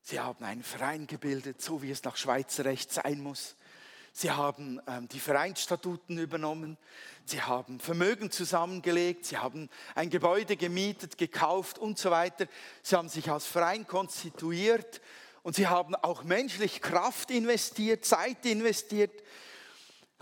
Sie 0.02 0.20
haben 0.20 0.44
einen 0.44 0.64
Verein 0.64 1.08
gebildet, 1.08 1.62
so 1.62 1.82
wie 1.82 1.92
es 1.92 2.04
nach 2.04 2.18
Schweizer 2.18 2.66
Recht 2.66 2.92
sein 2.92 3.22
muss. 3.22 3.56
Sie 4.12 4.32
haben 4.32 4.82
ähm, 4.88 5.08
die 5.08 5.20
Vereinsstatuten 5.20 6.18
übernommen. 6.18 6.78
Sie 7.26 7.42
haben 7.42 7.80
Vermögen 7.80 8.32
zusammengelegt. 8.32 9.26
Sie 9.26 9.38
haben 9.38 9.70
ein 9.96 10.10
Gebäude 10.10 10.58
gemietet, 10.58 11.18
gekauft 11.18 11.78
und 11.78 11.98
so 11.98 12.12
weiter. 12.12 12.48
Sie 12.82 12.96
haben 12.96 13.08
sich 13.08 13.30
als 13.30 13.46
Verein 13.46 13.88
konstituiert 13.88 15.02
und 15.44 15.56
sie 15.56 15.68
haben 15.68 15.96
auch 15.96 16.24
menschlich 16.24 16.82
Kraft 16.82 17.32
investiert, 17.32 18.06
Zeit 18.06 18.46
investiert. 18.46 19.12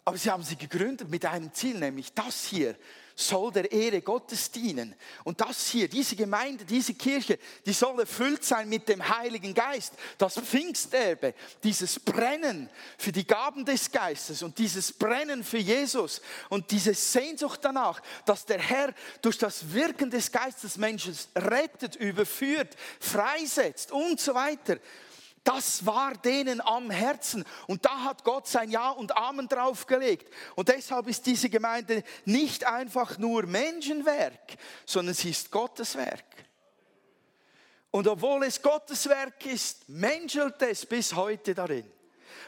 Aber 0.05 0.17
sie 0.17 0.29
haben 0.29 0.43
sie 0.43 0.55
gegründet 0.55 1.09
mit 1.09 1.25
einem 1.25 1.53
Ziel, 1.53 1.79
nämlich 1.79 2.13
das 2.13 2.45
hier 2.45 2.75
soll 3.19 3.51
der 3.51 3.71
Ehre 3.71 4.01
Gottes 4.01 4.51
dienen. 4.51 4.93
Und 5.23 5.41
das 5.41 5.67
hier, 5.67 5.87
diese 5.87 6.15
Gemeinde, 6.15 6.63
diese 6.63 6.93
Kirche, 6.93 7.39
die 7.65 7.73
soll 7.73 7.99
erfüllt 7.99 8.45
sein 8.45 8.69
mit 8.69 8.87
dem 8.87 9.05
Heiligen 9.17 9.55
Geist. 9.55 9.93
Das 10.19 10.35
Pfingsterbe, 10.35 11.33
dieses 11.63 11.99
Brennen 11.99 12.69
für 12.95 13.11
die 13.11 13.25
Gaben 13.25 13.65
des 13.65 13.91
Geistes 13.91 14.43
und 14.43 14.59
dieses 14.59 14.93
Brennen 14.93 15.43
für 15.43 15.57
Jesus 15.57 16.21
und 16.49 16.69
diese 16.69 16.93
Sehnsucht 16.93 17.59
danach, 17.63 18.01
dass 18.25 18.45
der 18.45 18.59
Herr 18.59 18.93
durch 19.23 19.39
das 19.39 19.73
Wirken 19.73 20.11
des 20.11 20.31
Geistes 20.31 20.77
Menschen 20.77 21.17
rettet, 21.35 21.95
überführt, 21.95 22.77
freisetzt 22.99 23.91
und 23.91 24.19
so 24.19 24.35
weiter. 24.35 24.77
Das 25.47 25.85
war 25.85 26.13
denen 26.13 26.59
am 26.59 26.89
Herzen. 26.89 27.45
Und 27.67 27.85
da 27.85 28.03
hat 28.03 28.25
Gott 28.25 28.47
sein 28.47 28.69
Ja 28.69 28.89
und 28.89 29.15
Amen 29.15 29.47
draufgelegt. 29.47 30.29
Und 30.57 30.67
deshalb 30.67 31.07
ist 31.07 31.25
diese 31.25 31.49
Gemeinde 31.49 32.03
nicht 32.25 32.65
einfach 32.65 33.17
nur 33.17 33.45
Menschenwerk, 33.45 34.57
sondern 34.85 35.15
sie 35.15 35.29
ist 35.29 35.49
Gottes 35.49 35.95
Werk. 35.95 36.25
Und 37.91 38.09
obwohl 38.09 38.43
es 38.43 38.61
Gottes 38.61 39.07
Werk 39.07 39.45
ist, 39.45 39.87
menschelt 39.87 40.61
es 40.63 40.85
bis 40.85 41.15
heute 41.15 41.55
darin. 41.55 41.89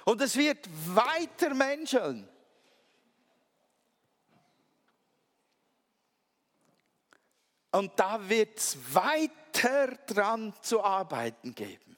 Und 0.03 0.19
es 0.19 0.35
wird 0.35 0.67
weiter 0.93 1.53
menscheln. 1.53 2.27
Und 7.71 7.97
da 7.97 8.19
wird 8.27 8.57
es 8.59 8.77
weiter 8.93 9.95
dran 10.05 10.53
zu 10.61 10.83
arbeiten 10.83 11.55
geben. 11.55 11.88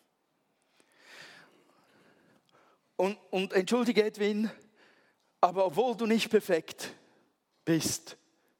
Und, 3.01 3.17
und 3.31 3.53
entschuldige 3.53 4.03
Edwin, 4.03 4.47
aber 5.39 5.65
obwohl 5.65 5.97
du 5.97 6.05
nicht 6.05 6.29
perfekt 6.29 6.93
bist, 7.65 8.15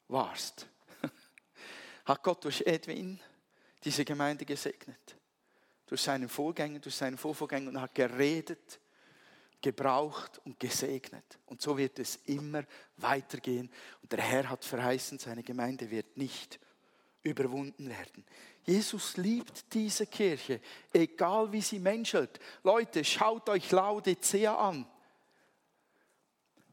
warst, 0.07 0.67
hat 2.05 2.24
Gott 2.24 2.43
durch 2.43 2.62
Edwin 2.65 3.19
diese 3.83 4.03
Gemeinde 4.03 4.43
gesegnet. 4.43 5.15
Durch 5.86 6.01
seinen 6.01 6.27
Vorgänger, 6.27 6.79
durch 6.79 6.95
seinen 6.95 7.19
Vorvorgänger 7.19 7.69
und 7.69 7.81
hat 7.81 7.93
geredet, 7.93 8.79
gebraucht 9.62 10.41
und 10.43 10.60
gesegnet. 10.60 11.38
Und 11.45 11.62
so 11.62 11.77
wird 11.77 12.00
es 12.00 12.15
immer 12.25 12.63
weitergehen. 12.98 13.71
Und 14.01 14.12
der 14.12 14.21
Herr 14.21 14.50
hat 14.50 14.65
verheißen, 14.65 15.19
seine 15.19 15.43
Gemeinde 15.43 15.91
wird 15.91 16.17
nicht 16.17 16.60
überwunden 17.23 17.89
werden. 17.89 18.25
Jesus 18.65 19.17
liebt 19.17 19.73
diese 19.73 20.05
Kirche, 20.05 20.61
egal 20.93 21.51
wie 21.51 21.61
sie 21.61 21.79
menschelt. 21.79 22.39
Leute, 22.63 23.03
schaut 23.03 23.49
euch 23.49 23.71
Laodicea 23.71 24.55
an. 24.55 24.85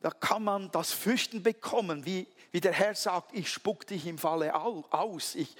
Da 0.00 0.10
kann 0.10 0.44
man 0.44 0.70
das 0.70 0.92
Fürchten 0.92 1.42
bekommen, 1.42 2.04
wie, 2.04 2.26
wie 2.52 2.60
der 2.60 2.72
Herr 2.72 2.94
sagt, 2.94 3.34
ich 3.34 3.50
spuck 3.50 3.86
dich 3.86 4.06
im 4.06 4.18
Falle 4.18 4.54
aus. 4.54 5.34
Ich, 5.34 5.56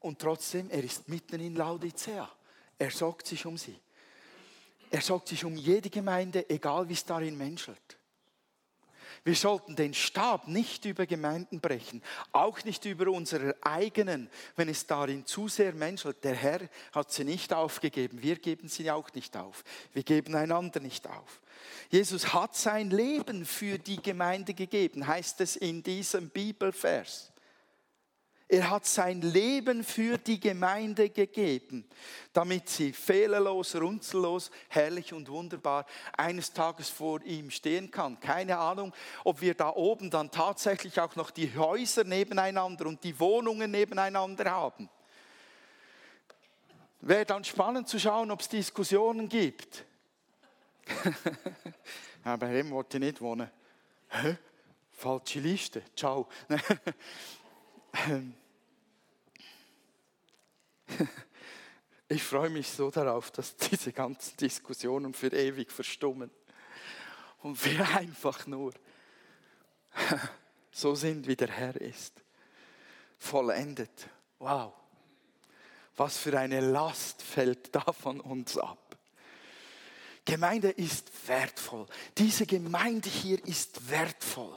und 0.00 0.18
trotzdem, 0.18 0.68
er 0.70 0.82
ist 0.82 1.08
mitten 1.08 1.40
in 1.40 1.54
Laodicea. 1.54 2.30
Er 2.78 2.90
sorgt 2.90 3.26
sich 3.26 3.46
um 3.46 3.56
sie. 3.56 3.78
Er 4.90 5.00
sorgt 5.00 5.28
sich 5.28 5.44
um 5.44 5.56
jede 5.56 5.88
Gemeinde, 5.88 6.48
egal 6.50 6.88
wie 6.88 6.94
es 6.94 7.04
darin 7.04 7.38
menschelt. 7.38 7.99
Wir 9.22 9.34
sollten 9.34 9.76
den 9.76 9.92
Stab 9.92 10.48
nicht 10.48 10.84
über 10.86 11.04
Gemeinden 11.04 11.60
brechen, 11.60 12.02
auch 12.32 12.64
nicht 12.64 12.84
über 12.86 13.10
unsere 13.10 13.54
eigenen, 13.60 14.30
wenn 14.56 14.68
es 14.68 14.86
darin 14.86 15.26
zu 15.26 15.48
sehr 15.48 15.74
menschelt. 15.74 16.24
Der 16.24 16.34
Herr 16.34 16.60
hat 16.92 17.12
sie 17.12 17.24
nicht 17.24 17.52
aufgegeben, 17.52 18.22
wir 18.22 18.36
geben 18.36 18.68
sie 18.68 18.90
auch 18.90 19.12
nicht 19.12 19.36
auf. 19.36 19.62
Wir 19.92 20.02
geben 20.02 20.34
einander 20.34 20.80
nicht 20.80 21.06
auf. 21.06 21.40
Jesus 21.90 22.32
hat 22.32 22.56
sein 22.56 22.90
Leben 22.90 23.44
für 23.44 23.78
die 23.78 24.00
Gemeinde 24.00 24.54
gegeben, 24.54 25.06
heißt 25.06 25.40
es 25.42 25.56
in 25.56 25.82
diesem 25.82 26.30
Bibelvers. 26.30 27.30
Er 28.52 28.68
hat 28.68 28.84
sein 28.84 29.20
Leben 29.20 29.84
für 29.84 30.18
die 30.18 30.40
Gemeinde 30.40 31.08
gegeben, 31.08 31.88
damit 32.32 32.68
sie 32.68 32.92
fehlerlos, 32.92 33.76
runzellos, 33.76 34.50
herrlich 34.68 35.12
und 35.12 35.28
wunderbar 35.28 35.86
eines 36.16 36.52
Tages 36.52 36.88
vor 36.88 37.22
ihm 37.22 37.52
stehen 37.52 37.92
kann. 37.92 38.18
Keine 38.18 38.58
Ahnung, 38.58 38.92
ob 39.22 39.40
wir 39.40 39.54
da 39.54 39.70
oben 39.70 40.10
dann 40.10 40.32
tatsächlich 40.32 41.00
auch 41.00 41.14
noch 41.14 41.30
die 41.30 41.56
Häuser 41.56 42.02
nebeneinander 42.02 42.86
und 42.86 43.04
die 43.04 43.20
Wohnungen 43.20 43.70
nebeneinander 43.70 44.50
haben. 44.50 44.90
Wäre 47.02 47.26
dann 47.26 47.44
spannend 47.44 47.88
zu 47.88 48.00
schauen, 48.00 48.32
ob 48.32 48.40
es 48.40 48.48
Diskussionen 48.48 49.28
gibt. 49.28 49.84
ja, 52.24 52.34
bei 52.34 52.52
dem 52.52 52.72
wollte 52.72 52.96
ich 52.96 53.04
nicht 53.04 53.20
wohnen. 53.20 53.48
Hä? 54.08 54.36
Falsche 54.90 55.38
Liste. 55.38 55.84
Ciao. 55.94 56.26
Ich 62.12 62.24
freue 62.24 62.50
mich 62.50 62.68
so 62.68 62.90
darauf, 62.90 63.30
dass 63.30 63.54
diese 63.54 63.92
ganzen 63.92 64.36
Diskussionen 64.36 65.14
für 65.14 65.28
ewig 65.28 65.70
verstummen 65.70 66.28
und 67.38 67.64
wir 67.64 67.88
einfach 67.96 68.48
nur 68.48 68.72
so 70.72 70.96
sind, 70.96 71.28
wie 71.28 71.36
der 71.36 71.50
Herr 71.50 71.80
ist. 71.80 72.14
Vollendet. 73.16 74.08
Wow. 74.40 74.72
Was 75.96 76.18
für 76.18 76.36
eine 76.36 76.60
Last 76.60 77.22
fällt 77.22 77.72
da 77.76 77.92
von 77.92 78.18
uns 78.20 78.58
ab. 78.58 78.96
Gemeinde 80.24 80.70
ist 80.70 81.10
wertvoll. 81.28 81.86
Diese 82.18 82.44
Gemeinde 82.44 83.08
hier 83.08 83.44
ist 83.46 83.88
wertvoll. 83.88 84.56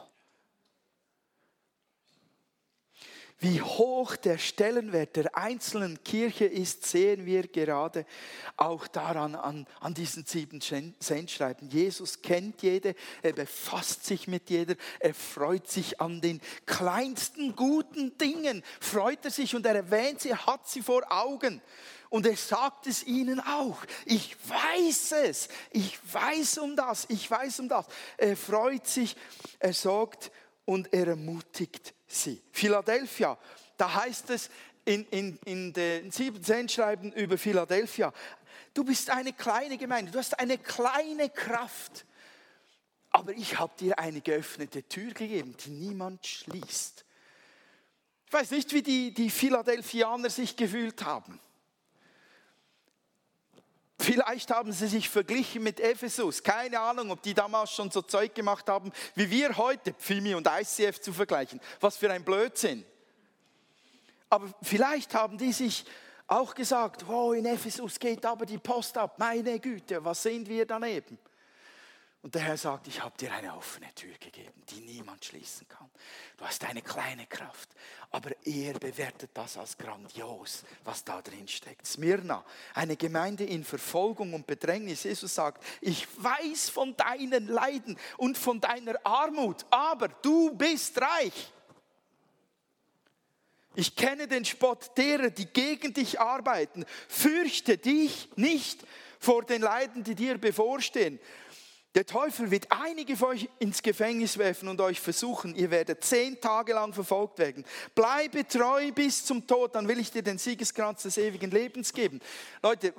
Wie 3.44 3.62
hoch 3.62 4.16
der 4.16 4.38
Stellenwert 4.38 5.18
der 5.18 5.36
einzelnen 5.38 6.02
Kirche 6.02 6.46
ist, 6.46 6.86
sehen 6.86 7.26
wir 7.26 7.46
gerade 7.50 8.06
auch 8.56 8.88
daran 8.88 9.36
an, 9.36 9.68
an 9.82 9.94
diesen 9.94 10.26
sieben 10.26 10.62
Sendschreiben. 10.62 11.70
Jesus 11.70 12.22
kennt 12.22 12.62
jede, 12.62 12.96
er 13.22 13.34
befasst 13.34 14.06
sich 14.06 14.30
mit 14.30 14.50
jeder, 14.50 14.76
er 14.98 15.14
freut 15.14 15.70
sich 15.70 16.00
an 16.00 16.22
den 16.22 16.40
kleinsten 16.66 17.54
guten 17.54 18.18
Dingen, 18.18 18.64
freut 18.80 19.26
er 19.26 19.32
sich 19.32 19.54
und 19.54 19.66
er 19.66 19.76
erwähnt 19.76 20.22
sie, 20.22 20.34
hat 20.34 20.66
sie 20.70 20.82
vor 20.82 21.04
Augen. 21.10 21.62
Und 22.10 22.26
er 22.26 22.38
sagt 22.38 22.88
es 22.88 23.04
ihnen 23.04 23.42
auch. 23.42 23.84
Ich 24.06 24.38
weiß 24.48 25.14
es. 25.26 25.50
Ich 25.72 26.00
weiß 26.14 26.60
um 26.60 26.78
das. 26.78 27.08
Ich 27.10 27.30
weiß 27.30 27.60
um 27.60 27.68
das. 27.68 27.88
Er 28.18 28.38
freut 28.38 28.88
sich, 28.88 29.18
er 29.60 29.74
sorgt 29.74 30.32
und 30.66 30.94
er 30.94 31.08
ermutigt 31.08 31.94
sie. 32.08 32.42
Philadelphia, 32.52 33.38
da 33.78 33.94
heißt 33.94 34.30
es 34.30 34.50
in, 34.86 35.06
in, 35.06 35.40
in 35.46 35.74
den 35.74 36.12
sieben 36.12 36.44
Sendschreiben 36.44 37.12
über 37.14 37.38
Philadelphia, 37.38 38.14
du 38.74 38.84
bist 38.84 39.10
eine 39.10 39.34
kleine 39.34 39.78
Gemeinde, 39.78 40.12
du 40.12 40.20
hast 40.20 40.38
eine 40.40 40.58
kleine 40.58 41.30
Kraft, 41.30 42.06
aber 43.10 43.34
ich 43.34 43.60
habe 43.60 43.74
dir 43.80 44.00
eine 44.00 44.22
geöffnete 44.22 44.84
Tür 44.84 45.14
gegeben, 45.14 45.56
die 45.66 45.70
niemand 45.70 46.26
schließt. 46.26 47.06
Ich 48.26 48.34
weiß 48.34 48.52
nicht, 48.52 48.74
wie 48.74 48.82
die, 48.82 49.14
die 49.14 49.30
Philadelphianer 49.30 50.30
sich 50.30 50.56
gefühlt 50.56 51.04
haben. 51.04 51.40
Vielleicht 54.04 54.52
haben 54.52 54.74
sie 54.74 54.88
sich 54.88 55.08
verglichen 55.08 55.64
mit 55.64 55.80
Ephesus. 55.80 56.44
Keine 56.44 56.78
Ahnung, 56.78 57.10
ob 57.12 57.22
die 57.22 57.34
damals 57.34 57.72
schon 57.72 57.90
so 57.90 58.02
Zeug 58.02 58.36
gemacht 58.36 58.68
haben, 58.68 58.92
wie 59.16 59.32
wir 59.32 59.56
heute, 59.56 59.94
Pfimi 59.94 60.36
und 60.36 60.46
ICF 60.46 61.00
zu 61.00 61.14
vergleichen. 61.14 61.62
Was 61.80 61.96
für 61.96 62.12
ein 62.12 62.22
Blödsinn. 62.22 62.84
Aber 64.30 64.54
vielleicht 64.62 65.14
haben 65.14 65.38
die 65.38 65.54
sich 65.54 65.86
auch 66.28 66.54
gesagt, 66.54 67.08
wow, 67.08 67.34
in 67.34 67.46
Ephesus 67.46 67.98
geht 67.98 68.26
aber 68.26 68.46
die 68.46 68.58
Post 68.58 68.98
ab. 68.98 69.18
Meine 69.20 69.58
Güte, 69.58 70.04
was 70.04 70.22
sehen 70.22 70.46
wir 70.48 70.66
daneben? 70.66 71.18
Und 72.24 72.36
der 72.36 72.42
Herr 72.42 72.56
sagt, 72.58 72.88
ich 72.88 73.04
habe 73.04 73.18
dir 73.18 73.34
eine 73.34 73.54
offene 73.54 73.94
Tür 73.96 74.14
gegeben, 74.18 74.64
die 74.70 74.80
niemand 74.80 75.26
schließen 75.26 75.68
kann. 75.68 75.90
Du 76.38 76.46
hast 76.46 76.64
eine 76.64 76.82
kleine 76.82 77.26
Kraft, 77.26 77.68
aber 78.12 78.32
er 78.46 78.80
bewertet 78.80 79.32
das 79.34 79.58
als 79.58 79.78
grandios, 79.78 80.64
was 80.86 81.04
da 81.04 81.22
drin 81.22 81.50
steckt. 81.50 81.86
Smyrna, 81.86 82.46
eine 82.76 82.96
Gemeinde 82.96 83.44
in 83.44 83.66
Verfolgung 83.66 84.34
und 84.34 84.48
Bedrängnis. 84.48 85.04
Jesus 85.04 85.36
sagt, 85.36 85.62
ich 85.82 86.08
weiß 86.16 86.70
von 86.70 86.96
deinen 86.96 87.48
Leiden 87.48 88.00
und 88.16 88.38
von 88.38 88.62
deiner 88.62 89.06
Armut, 89.06 89.66
aber 89.70 90.08
du 90.08 90.56
bist 90.56 91.02
reich. 91.02 91.52
Ich 93.76 93.98
kenne 93.98 94.30
den 94.30 94.46
Spott 94.46 94.98
derer, 94.98 95.30
die 95.30 95.48
gegen 95.48 95.94
dich 95.94 96.22
arbeiten. 96.22 96.86
Fürchte 97.10 97.78
dich 97.78 98.30
nicht 98.38 98.80
vor 99.20 99.44
den 99.44 99.62
Leiden, 99.62 100.06
die 100.06 100.16
dir 100.16 100.38
bevorstehen. 100.38 101.20
Der 101.96 102.08
Teufel 102.08 102.50
wird 102.50 102.72
einige 102.72 103.16
von 103.16 103.30
euch 103.30 103.48
ins 103.60 103.84
Gefängnis 103.84 104.40
werfen 104.40 104.68
und 104.68 104.82
euch 104.82 105.00
versuchen. 105.00 105.54
Ihr 105.54 105.70
werdet 105.70 106.04
zehn 106.04 106.42
Tage 106.42 106.74
lang 106.74 106.92
verfolgt 106.92 107.38
werden. 107.38 107.64
Bleibe 107.94 108.48
treu 108.48 108.92
bis 108.92 109.24
zum 109.24 109.46
Tod, 109.46 109.76
dann 109.76 109.88
will 109.88 110.00
ich 110.00 110.10
dir 110.10 110.24
den 110.24 110.40
Siegeskranz 110.40 111.04
des 111.04 111.20
ewigen 111.20 111.52
Lebens 111.52 111.94
geben. 111.94 112.20
Leute, 112.64 112.96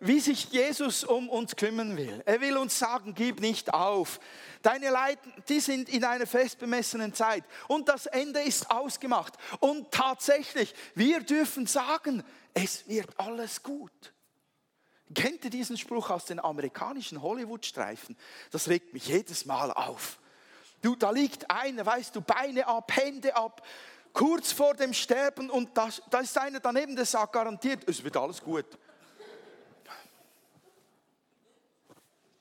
wie 0.00 0.18
sich 0.18 0.46
Jesus 0.46 1.04
um 1.04 1.28
uns 1.28 1.56
kümmern 1.56 1.98
will. 1.98 2.22
Er 2.24 2.40
will 2.40 2.56
uns 2.56 2.78
sagen, 2.78 3.14
gib 3.14 3.40
nicht 3.40 3.74
auf. 3.74 4.18
Deine 4.62 4.88
Leiden, 4.88 5.30
die 5.50 5.60
sind 5.60 5.90
in 5.90 6.04
einer 6.04 6.26
festbemessenen 6.26 7.12
Zeit. 7.12 7.44
Und 7.66 7.90
das 7.90 8.06
Ende 8.06 8.40
ist 8.40 8.70
ausgemacht. 8.70 9.34
Und 9.60 9.92
tatsächlich, 9.92 10.74
wir 10.94 11.20
dürfen 11.20 11.66
sagen, 11.66 12.24
es 12.54 12.88
wird 12.88 13.10
alles 13.18 13.62
gut. 13.62 14.14
Kennt 15.14 15.44
ihr 15.44 15.50
diesen 15.50 15.76
Spruch 15.76 16.10
aus 16.10 16.26
den 16.26 16.38
amerikanischen 16.38 17.22
Hollywood-Streifen? 17.22 18.16
Das 18.50 18.68
regt 18.68 18.92
mich 18.92 19.08
jedes 19.08 19.46
Mal 19.46 19.72
auf. 19.72 20.18
Du, 20.82 20.94
da 20.94 21.10
liegt 21.10 21.50
einer, 21.50 21.84
weißt 21.84 22.14
du, 22.14 22.20
Beine 22.20 22.66
ab, 22.66 22.94
Hände 22.94 23.34
ab, 23.34 23.66
kurz 24.12 24.52
vor 24.52 24.74
dem 24.74 24.92
Sterben 24.92 25.50
und 25.50 25.76
da, 25.76 25.88
da 26.10 26.20
ist 26.20 26.36
einer 26.38 26.60
daneben, 26.60 26.94
der 26.94 27.04
sagt 27.04 27.32
garantiert, 27.32 27.88
es 27.88 28.02
wird 28.02 28.16
alles 28.16 28.40
gut. 28.42 28.66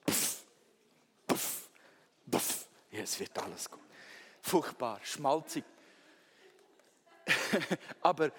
Puff, 0.06 0.44
puff, 1.26 1.70
puff. 2.30 2.68
Ja, 2.92 3.02
es 3.02 3.20
wird 3.20 3.38
alles 3.38 3.70
gut. 3.70 3.80
Furchtbar, 4.42 5.00
schmalzig. 5.04 5.64
Aber 8.02 8.32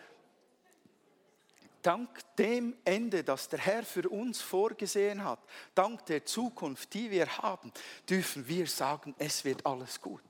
dank 1.83 2.09
dem 2.37 2.75
Ende, 2.85 3.25
das 3.25 3.49
der 3.49 3.59
Herr 3.59 3.83
für 3.83 4.09
uns 4.09 4.41
vorgesehen 4.41 5.25
hat, 5.25 5.41
dank 5.75 6.07
der 6.07 6.25
Zukunft, 6.25 6.95
die 6.95 7.11
wir 7.11 7.39
haben, 7.39 7.73
dürfen 8.09 8.47
wir 8.49 8.67
sagen, 8.67 9.15
es 9.19 9.45
wird 9.45 9.65
alles 9.67 10.01
gut. 10.01 10.23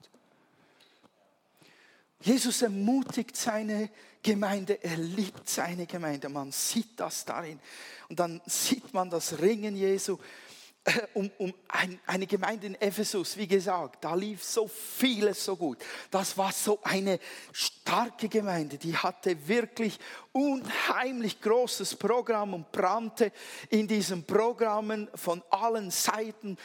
Jesus 2.20 2.62
ermutigt 2.62 3.36
seine 3.36 3.90
Gemeinde, 4.22 4.82
er 4.82 4.96
liebt 4.96 5.48
seine 5.48 5.86
Gemeinde. 5.86 6.28
Man 6.28 6.50
sieht 6.50 6.98
das 6.98 7.24
darin. 7.24 7.60
Und 8.08 8.18
dann 8.18 8.40
sieht 8.46 8.92
man 8.92 9.08
das 9.08 9.40
Ringen 9.40 9.76
Jesu 9.76 10.18
um, 11.14 11.30
um 11.38 11.54
ein, 11.68 12.00
eine 12.06 12.26
Gemeinde 12.26 12.66
in 12.66 12.74
Ephesus, 12.80 13.36
wie 13.36 13.46
gesagt, 13.46 14.04
da 14.04 14.14
lief 14.14 14.42
so 14.42 14.68
vieles 14.68 15.44
so 15.44 15.56
gut. 15.56 15.78
Das 16.10 16.36
war 16.36 16.52
so 16.52 16.78
eine 16.82 17.18
starke 17.52 18.28
Gemeinde, 18.28 18.78
die 18.78 18.96
hatte 18.96 19.48
wirklich 19.48 19.98
unheimlich 20.32 21.40
großes 21.40 21.96
Programm 21.96 22.54
und 22.54 22.70
brannte 22.70 23.32
in 23.70 23.88
diesen 23.88 24.24
Programmen 24.24 25.08
von 25.14 25.42
allen 25.50 25.90
Seiten, 25.90 26.56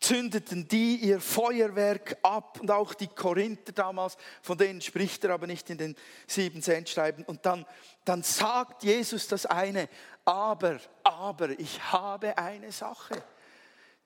zündeten 0.00 0.66
die 0.68 0.96
ihr 0.96 1.20
Feuerwerk 1.20 2.18
ab 2.22 2.58
und 2.60 2.70
auch 2.70 2.94
die 2.94 3.06
Korinther 3.06 3.72
damals, 3.72 4.16
von 4.42 4.58
denen 4.58 4.80
spricht 4.80 5.24
er 5.24 5.30
aber 5.30 5.46
nicht 5.46 5.70
in 5.70 5.78
den 5.78 5.96
sieben 6.26 6.60
Centschreiben. 6.60 7.24
Und 7.24 7.46
dann, 7.46 7.64
dann 8.04 8.22
sagt 8.22 8.82
Jesus 8.82 9.28
das 9.28 9.46
eine, 9.46 9.88
aber, 10.24 10.80
aber 11.04 11.50
ich 11.58 11.80
habe 11.92 12.36
eine 12.36 12.70
Sache 12.72 13.22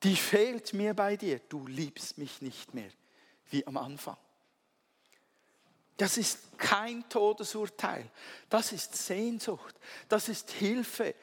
die 0.02 0.16
fehlt 0.16 0.72
mir 0.72 0.94
bei 0.94 1.16
dir. 1.16 1.40
Du 1.48 1.66
liebst 1.66 2.18
mich 2.18 2.42
nicht 2.42 2.75
mehr 2.75 2.90
wie 3.50 3.66
am 3.66 3.76
Anfang. 3.76 4.16
Das 5.97 6.18
ist 6.18 6.58
kein 6.58 7.08
Todesurteil. 7.08 8.10
Das 8.50 8.73
ist 8.73 8.94
Sehnsucht. 8.94 9.75
Das 10.08 10.28
ist 10.28 10.50
Hilfe. 10.50 11.14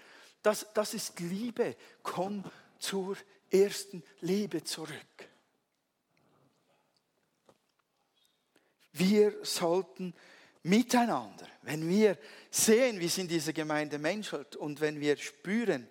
Das, 0.41 0.65
das 0.73 0.93
ist 0.93 1.19
Liebe. 1.19 1.75
Komm 2.01 2.43
zur 2.79 3.15
ersten 3.51 4.03
Liebe 4.21 4.63
zurück. 4.63 5.29
Wir 8.93 9.33
sollten 9.43 10.13
miteinander, 10.63 11.47
wenn 11.63 11.87
wir 11.87 12.17
sehen, 12.49 12.99
wie 12.99 13.05
es 13.05 13.17
in 13.17 13.27
dieser 13.27 13.53
Gemeinde 13.53 13.97
menschelt 13.97 14.55
und 14.55 14.81
wenn 14.81 14.99
wir 14.99 15.17
spüren, 15.17 15.87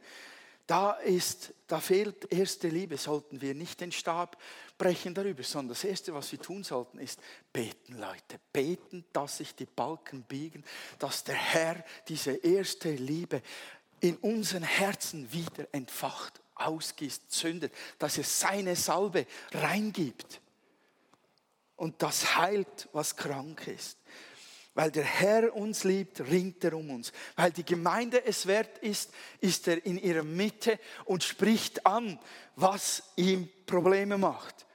da 0.66 0.92
ist, 0.92 1.52
da 1.66 1.80
fehlt 1.80 2.32
erste 2.32 2.68
Liebe, 2.68 2.96
sollten 2.96 3.40
wir 3.40 3.54
nicht 3.54 3.80
den 3.80 3.92
Stab 3.92 4.38
brechen 4.78 5.14
darüber, 5.14 5.42
sondern 5.42 5.70
das 5.70 5.84
Erste, 5.84 6.14
was 6.14 6.30
wir 6.32 6.40
tun 6.40 6.64
sollten, 6.64 6.98
ist 6.98 7.20
beten, 7.52 7.98
Leute. 7.98 8.40
Beten, 8.52 9.04
dass 9.12 9.38
sich 9.38 9.54
die 9.54 9.66
Balken 9.66 10.22
biegen, 10.22 10.64
dass 10.98 11.24
der 11.24 11.34
Herr 11.34 11.84
diese 12.08 12.32
erste 12.32 12.92
Liebe 12.92 13.42
in 14.00 14.16
unseren 14.16 14.62
Herzen 14.64 15.32
wieder 15.32 15.66
entfacht, 15.72 16.40
ausgießt, 16.54 17.30
zündet, 17.30 17.72
dass 17.98 18.18
er 18.18 18.24
seine 18.24 18.76
Salbe 18.76 19.26
reingibt 19.52 20.40
und 21.76 22.02
das 22.02 22.36
heilt, 22.36 22.88
was 22.92 23.16
krank 23.16 23.66
ist. 23.66 23.98
Weil 24.74 24.90
der 24.90 25.04
Herr 25.04 25.54
uns 25.54 25.84
liebt, 25.84 26.20
ringt 26.20 26.64
er 26.64 26.74
um 26.74 26.90
uns. 26.90 27.12
Weil 27.36 27.52
die 27.52 27.64
Gemeinde 27.64 28.24
es 28.24 28.46
wert 28.46 28.78
ist, 28.78 29.10
ist 29.40 29.68
er 29.68 29.84
in 29.84 29.98
ihrer 29.98 30.22
Mitte 30.22 30.78
und 31.04 31.22
spricht 31.22 31.84
an, 31.84 32.18
was 32.56 33.02
ihm 33.16 33.50
Probleme 33.66 34.16
macht. 34.16 34.66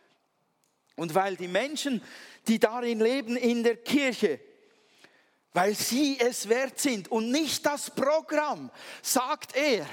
Und 0.95 1.15
weil 1.15 1.35
die 1.35 1.47
Menschen, 1.47 2.03
die 2.47 2.59
darin 2.59 2.99
leben 2.99 3.35
in 3.37 3.63
der 3.63 3.77
Kirche, 3.77 4.39
weil 5.53 5.73
sie 5.73 6.19
es 6.19 6.47
wert 6.49 6.79
sind 6.79 7.09
und 7.09 7.31
nicht 7.31 7.65
das 7.65 7.89
Programm, 7.89 8.69
sagt 9.01 9.55
er, 9.55 9.87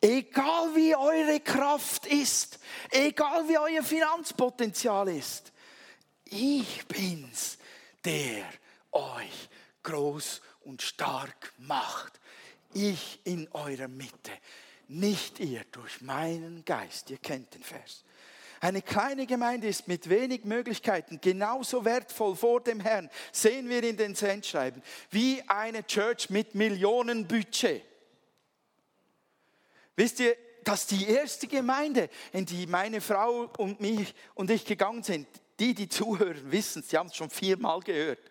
egal 0.00 0.74
wie 0.74 0.94
eure 0.94 1.40
Kraft 1.40 2.04
ist, 2.04 2.58
egal 2.90 3.48
wie 3.48 3.56
euer 3.56 3.82
Finanzpotenzial 3.82 5.08
ist, 5.08 5.52
ich 6.26 6.86
bin's, 6.86 7.58
der 8.04 8.44
euch 8.92 9.48
groß 9.82 10.40
und 10.60 10.82
stark 10.82 11.52
macht. 11.58 12.20
Ich 12.72 13.20
in 13.24 13.48
eurer 13.52 13.88
Mitte, 13.88 14.32
nicht 14.88 15.40
ihr 15.40 15.64
durch 15.72 16.00
meinen 16.00 16.64
Geist. 16.64 17.10
Ihr 17.10 17.18
kennt 17.18 17.54
den 17.54 17.62
Vers. 17.62 18.04
Eine 18.60 18.82
kleine 18.82 19.26
Gemeinde 19.26 19.68
ist 19.68 19.88
mit 19.88 20.10
wenig 20.10 20.44
Möglichkeiten 20.44 21.18
genauso 21.20 21.84
wertvoll 21.86 22.36
vor 22.36 22.60
dem 22.60 22.78
Herrn, 22.78 23.08
sehen 23.32 23.70
wir 23.70 23.82
in 23.82 23.96
den 23.96 24.14
Sendschreiben, 24.14 24.82
wie 25.10 25.42
eine 25.48 25.86
Church 25.86 26.28
mit 26.28 26.54
Millionen 26.54 27.26
Budget. 27.26 27.82
Wisst 29.96 30.20
ihr, 30.20 30.36
dass 30.64 30.86
die 30.86 31.08
erste 31.08 31.46
Gemeinde, 31.46 32.10
in 32.32 32.44
die 32.44 32.66
meine 32.66 33.00
Frau 33.00 33.50
und 33.56 33.80
mich 33.80 34.14
und 34.34 34.50
ich 34.50 34.66
gegangen 34.66 35.02
sind, 35.02 35.26
die, 35.60 35.74
die 35.74 35.88
zuhören, 35.88 36.50
wissen, 36.50 36.82
sie 36.82 36.96
haben 36.96 37.08
es 37.08 37.16
schon 37.16 37.30
viermal 37.30 37.80
gehört, 37.80 38.30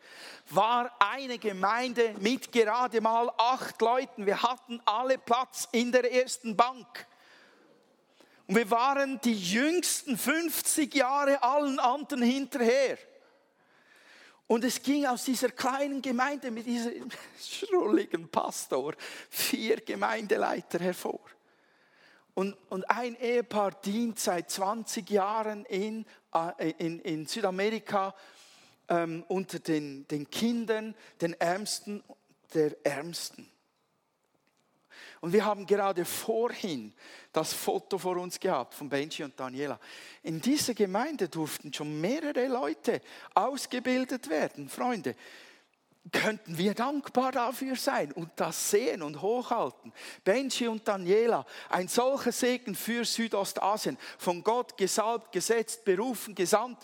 war 0.50 0.92
eine 1.00 1.38
Gemeinde 1.38 2.16
mit 2.20 2.52
gerade 2.52 3.00
mal 3.02 3.32
acht 3.38 3.80
Leuten. 3.82 4.26
Wir 4.26 4.42
hatten 4.42 4.82
alle 4.86 5.18
Platz 5.18 5.68
in 5.72 5.92
der 5.92 6.12
ersten 6.12 6.58
Bank. 6.58 7.08
Und 8.48 8.56
wir 8.56 8.70
waren 8.72 9.22
die 9.22 9.38
jüngsten 9.38 10.18
50 10.18 10.94
Jahre 10.96 11.44
allen 11.44 11.78
anderen 11.78 12.24
hinterher. 12.24 12.98
Und 14.48 14.64
es 14.64 14.82
ging 14.82 15.06
aus 15.06 15.26
dieser 15.26 15.50
kleinen 15.50 16.02
Gemeinde 16.02 16.50
mit 16.50 16.66
diesem 16.66 17.10
schrulligen 17.40 18.28
Pastor 18.28 18.96
vier 19.30 19.78
Gemeindeleiter 19.82 20.80
hervor. 20.80 21.22
Und, 22.34 22.56
und 22.70 22.90
ein 22.90 23.16
Ehepaar 23.20 23.72
dient 23.72 24.20
seit 24.20 24.50
20 24.50 25.10
Jahren 25.10 25.66
in, 25.66 26.06
äh, 26.34 26.72
in, 26.78 27.00
in 27.00 27.26
Südamerika 27.26 28.16
ähm, 28.88 29.24
unter 29.28 29.60
den, 29.60 30.08
den 30.08 30.30
Kindern, 30.30 30.96
den 31.22 31.34
Ärmsten 31.34 32.04
der 32.54 32.76
Ärmsten. 32.84 33.48
Und 35.22 35.34
wir 35.34 35.44
haben 35.44 35.66
gerade 35.66 36.06
vorhin 36.06 36.94
das 37.34 37.54
Foto 37.54 37.98
vor 37.98 38.18
uns 38.18 38.40
gehabt 38.40 38.74
von 38.74 38.88
Benji 38.88 39.24
und 39.24 39.38
Daniela. 39.38 39.80
In 40.24 40.40
dieser 40.40 40.74
Gemeinde 40.74 41.28
durften 41.28 41.74
schon 41.74 42.00
mehrere 42.00 42.48
Leute 42.48 43.02
ausgebildet 43.34 44.30
werden, 44.30 44.70
Freunde. 44.70 45.16
Könnten 46.12 46.58
wir 46.58 46.74
dankbar 46.74 47.32
dafür 47.32 47.76
sein 47.76 48.12
und 48.12 48.32
das 48.36 48.72
sehen 48.72 49.02
und 49.02 49.22
hochhalten. 49.22 49.92
Benji 50.24 50.68
und 50.68 50.88
Daniela, 50.88 51.46
ein 51.70 51.88
solcher 51.88 52.32
Segen 52.32 52.76
für 52.76 53.04
Südostasien, 53.04 53.98
von 54.18 54.44
Gott 54.44 54.78
gesalbt, 54.78 55.32
gesetzt, 55.32 55.84
berufen, 55.84 56.36
gesandt 56.36 56.80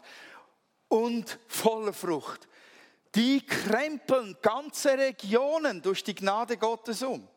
und 0.87 1.39
voller 1.47 1.93
Frucht. 1.93 2.47
Die 3.15 3.45
krempeln 3.45 4.35
ganze 4.41 4.97
Regionen 4.97 5.81
durch 5.81 6.03
die 6.03 6.15
Gnade 6.15 6.57
Gottes 6.57 7.01
um. 7.01 7.27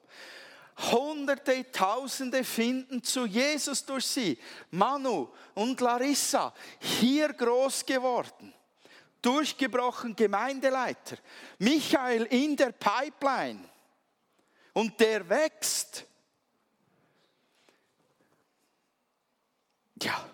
Hunderte, 0.93 1.71
Tausende 1.73 2.45
finden 2.45 3.03
zu 3.03 3.27
Jesus 3.27 3.85
durch 3.85 4.07
sie. 4.07 4.39
Manu 4.71 5.29
und 5.55 5.81
Larissa, 5.81 6.53
hier 6.79 7.33
groß 7.33 7.85
geworden 7.85 8.55
durchgebrochen 9.23 10.15
Gemeindeleiter. 10.15 11.19
Michael 11.59 12.25
in 12.25 12.57
der 12.57 12.73
Pipeline. 12.73 13.69
Und 14.73 14.99
der 15.01 15.29
wächst. 15.29 16.05
Ja. 20.03 20.25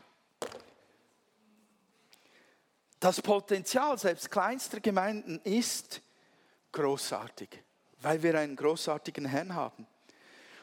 Das 3.00 3.20
Potenzial 3.20 3.98
selbst 3.98 4.30
kleinster 4.30 4.80
Gemeinden 4.80 5.40
ist 5.44 6.00
großartig, 6.72 7.62
weil 8.00 8.22
wir 8.22 8.38
einen 8.38 8.56
großartigen 8.56 9.26
Herrn 9.26 9.54
haben. 9.54 9.86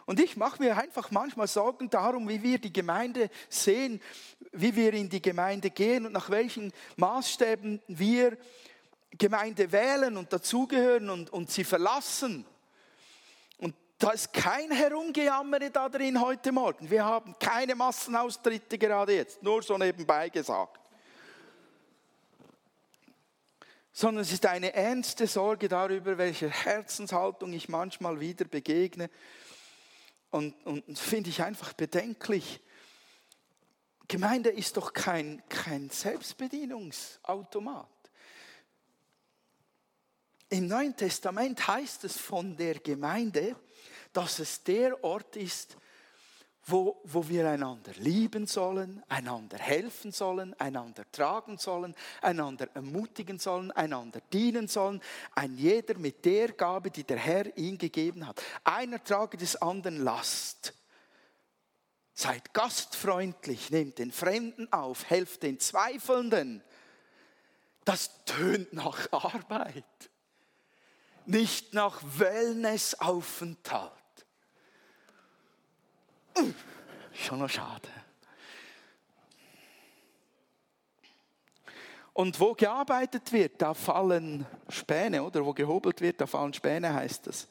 Und 0.05 0.19
ich 0.19 0.35
mache 0.35 0.61
mir 0.61 0.77
einfach 0.77 1.11
manchmal 1.11 1.47
Sorgen 1.47 1.89
darum, 1.89 2.27
wie 2.27 2.41
wir 2.41 2.57
die 2.57 2.73
Gemeinde 2.73 3.29
sehen, 3.49 4.01
wie 4.51 4.75
wir 4.75 4.93
in 4.93 5.09
die 5.09 5.21
Gemeinde 5.21 5.69
gehen 5.69 6.05
und 6.05 6.13
nach 6.13 6.29
welchen 6.29 6.73
Maßstäben 6.97 7.81
wir 7.87 8.37
Gemeinde 9.17 9.71
wählen 9.71 10.17
und 10.17 10.31
dazugehören 10.31 11.09
und, 11.09 11.31
und 11.31 11.51
sie 11.51 11.63
verlassen. 11.63 12.45
Und 13.57 13.75
da 13.97 14.11
ist 14.11 14.33
kein 14.33 14.71
Herumgejammere 14.71 15.69
da 15.69 15.89
drin 15.89 16.19
heute 16.19 16.51
Morgen. 16.51 16.89
Wir 16.89 17.05
haben 17.05 17.35
keine 17.39 17.75
Massenaustritte 17.75 18.77
gerade 18.77 19.15
jetzt, 19.15 19.43
nur 19.43 19.61
so 19.61 19.77
nebenbei 19.77 20.29
gesagt. 20.29 20.79
Sondern 23.93 24.21
es 24.23 24.31
ist 24.31 24.45
eine 24.45 24.73
ernste 24.73 25.27
Sorge 25.27 25.67
darüber, 25.67 26.17
welche 26.17 26.49
Herzenshaltung 26.49 27.51
ich 27.51 27.67
manchmal 27.67 28.19
wieder 28.19 28.45
begegne 28.45 29.09
und, 30.31 30.55
und 30.65 30.97
finde 30.97 31.29
ich 31.29 31.43
einfach 31.43 31.73
bedenklich. 31.73 32.59
Gemeinde 34.07 34.49
ist 34.49 34.77
doch 34.77 34.91
kein, 34.93 35.43
kein 35.47 35.89
Selbstbedienungsautomat. 35.89 37.87
Im 40.49 40.67
Neuen 40.67 40.95
Testament 40.97 41.65
heißt 41.67 42.03
es 42.03 42.17
von 42.17 42.57
der 42.57 42.79
Gemeinde, 42.79 43.55
dass 44.11 44.39
es 44.39 44.63
der 44.63 45.01
Ort 45.03 45.37
ist, 45.37 45.77
wo, 46.65 47.01
wo 47.03 47.27
wir 47.27 47.49
einander 47.49 47.91
lieben 47.97 48.45
sollen, 48.45 49.03
einander 49.09 49.57
helfen 49.57 50.11
sollen, 50.11 50.53
einander 50.59 51.09
tragen 51.11 51.57
sollen, 51.57 51.95
einander 52.21 52.69
ermutigen 52.75 53.39
sollen, 53.39 53.71
einander 53.71 54.21
dienen 54.31 54.67
sollen. 54.67 55.01
Ein 55.33 55.57
jeder 55.57 55.97
mit 55.97 56.23
der 56.23 56.51
Gabe, 56.51 56.91
die 56.91 57.03
der 57.03 57.17
Herr 57.17 57.57
ihm 57.57 57.77
gegeben 57.77 58.27
hat. 58.27 58.41
Einer 58.63 59.03
trage 59.03 59.37
des 59.37 59.55
anderen 59.61 60.03
Last. 60.03 60.73
Seid 62.13 62.53
gastfreundlich, 62.53 63.71
nehmt 63.71 63.97
den 63.97 64.11
Fremden 64.11 64.71
auf, 64.71 65.09
helft 65.09 65.41
den 65.43 65.59
Zweifelnden. 65.59 66.63
Das 67.85 68.23
tönt 68.25 68.73
nach 68.73 69.11
Arbeit, 69.11 69.83
nicht 71.25 71.73
nach 71.73 71.99
Wellnessaufenthalt. 72.03 74.00
Schon 77.13 77.39
noch 77.39 77.49
schade. 77.49 77.89
Und 82.13 82.39
wo 82.39 82.53
gearbeitet 82.53 83.31
wird, 83.31 83.61
da 83.61 83.73
fallen 83.73 84.45
Späne, 84.69 85.23
oder 85.23 85.45
wo 85.45 85.53
gehobelt 85.53 86.01
wird, 86.01 86.19
da 86.19 86.27
fallen 86.27 86.53
Späne, 86.53 86.93
heißt 86.93 87.27
das. 87.27 87.47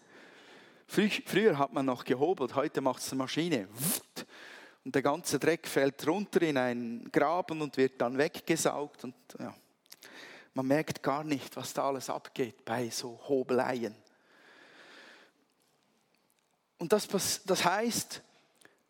Früher 0.86 1.56
hat 1.56 1.72
man 1.72 1.86
noch 1.86 2.04
gehobelt, 2.04 2.54
heute 2.54 2.80
macht 2.80 3.00
es 3.00 3.12
eine 3.12 3.18
Maschine. 3.18 3.68
Und 4.84 4.94
der 4.94 5.02
ganze 5.02 5.38
Dreck 5.38 5.66
fällt 5.66 6.06
runter 6.06 6.42
in 6.42 6.56
einen 6.56 7.10
Graben 7.12 7.62
und 7.62 7.76
wird 7.76 8.00
dann 8.00 8.18
weggesaugt. 8.18 9.04
Und 9.04 9.14
ja, 9.38 9.54
man 10.54 10.66
merkt 10.66 11.02
gar 11.02 11.22
nicht, 11.24 11.56
was 11.56 11.72
da 11.72 11.88
alles 11.88 12.10
abgeht 12.10 12.64
bei 12.64 12.90
so 12.90 13.20
Hobeleien. 13.28 13.94
Und 16.78 16.92
das, 16.92 17.08
das 17.44 17.64
heißt, 17.64 18.22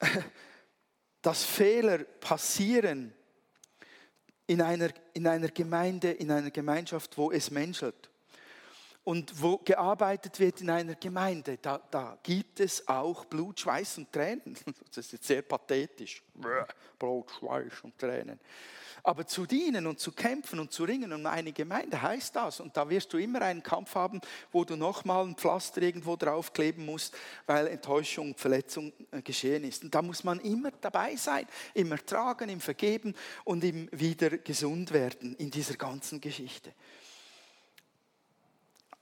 dass 1.22 1.44
Fehler 1.44 1.98
passieren 1.98 3.12
in 4.46 4.62
einer, 4.62 4.90
in 5.12 5.26
einer 5.26 5.48
Gemeinde, 5.48 6.10
in 6.10 6.30
einer 6.30 6.50
Gemeinschaft, 6.50 7.16
wo 7.16 7.30
es 7.30 7.50
menschelt. 7.50 8.10
Und 9.02 9.40
wo 9.40 9.58
gearbeitet 9.58 10.38
wird 10.38 10.60
in 10.60 10.70
einer 10.70 10.94
Gemeinde, 10.94 11.56
da, 11.56 11.78
da 11.90 12.18
gibt 12.22 12.60
es 12.60 12.86
auch 12.86 13.24
Blut, 13.24 13.58
Schweiß 13.60 13.98
und 13.98 14.12
Tränen. 14.12 14.56
Das 14.88 15.06
ist 15.06 15.12
jetzt 15.12 15.26
sehr 15.26 15.42
pathetisch. 15.42 16.22
Blut, 16.98 17.30
Schweiß 17.30 17.72
und 17.82 17.98
Tränen. 17.98 18.38
Aber 19.02 19.26
zu 19.26 19.46
dienen 19.46 19.86
und 19.86 19.98
zu 19.98 20.12
kämpfen 20.12 20.60
und 20.60 20.72
zu 20.72 20.84
ringen 20.84 21.12
um 21.12 21.26
eine 21.26 21.52
Gemeinde 21.52 22.00
heißt 22.00 22.36
das. 22.36 22.60
Und 22.60 22.76
da 22.76 22.88
wirst 22.88 23.12
du 23.12 23.18
immer 23.18 23.42
einen 23.42 23.62
Kampf 23.62 23.94
haben, 23.94 24.20
wo 24.52 24.64
du 24.64 24.76
nochmal 24.76 25.24
ein 25.24 25.36
Pflaster 25.36 25.82
irgendwo 25.82 26.16
draufkleben 26.16 26.84
musst, 26.84 27.16
weil 27.46 27.66
Enttäuschung, 27.68 28.36
Verletzung 28.36 28.92
äh, 29.10 29.22
geschehen 29.22 29.64
ist. 29.64 29.84
Und 29.84 29.94
da 29.94 30.02
muss 30.02 30.24
man 30.24 30.40
immer 30.40 30.70
dabei 30.70 31.16
sein, 31.16 31.46
immer 31.74 32.04
tragen, 32.04 32.48
im 32.48 32.60
Vergeben 32.60 33.14
und 33.44 33.64
im 33.64 33.88
wieder 33.92 34.38
gesund 34.38 34.92
werden 34.92 35.34
in 35.36 35.50
dieser 35.50 35.74
ganzen 35.74 36.20
Geschichte. 36.20 36.72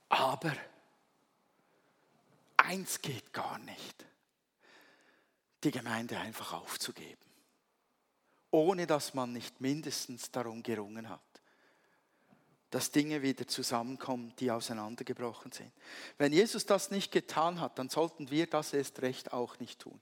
Aber 0.09 0.53
eins 2.57 3.01
geht 3.01 3.31
gar 3.31 3.59
nicht, 3.59 4.05
die 5.63 5.71
Gemeinde 5.71 6.17
einfach 6.17 6.53
aufzugeben 6.53 7.28
ohne 8.51 8.87
dass 8.87 9.13
man 9.13 9.33
nicht 9.33 9.61
mindestens 9.61 10.31
darum 10.31 10.63
gerungen 10.63 11.09
hat, 11.09 11.19
dass 12.71 12.91
Dinge 12.91 13.21
wieder 13.21 13.47
zusammenkommen, 13.47 14.33
die 14.39 14.51
auseinandergebrochen 14.51 15.51
sind. 15.51 15.71
Wenn 16.17 16.33
Jesus 16.33 16.65
das 16.65 16.91
nicht 16.91 17.11
getan 17.11 17.59
hat, 17.59 17.79
dann 17.79 17.89
sollten 17.89 18.29
wir 18.29 18.47
das 18.47 18.73
erst 18.73 19.01
recht 19.01 19.33
auch 19.33 19.59
nicht 19.59 19.79
tun. 19.79 19.99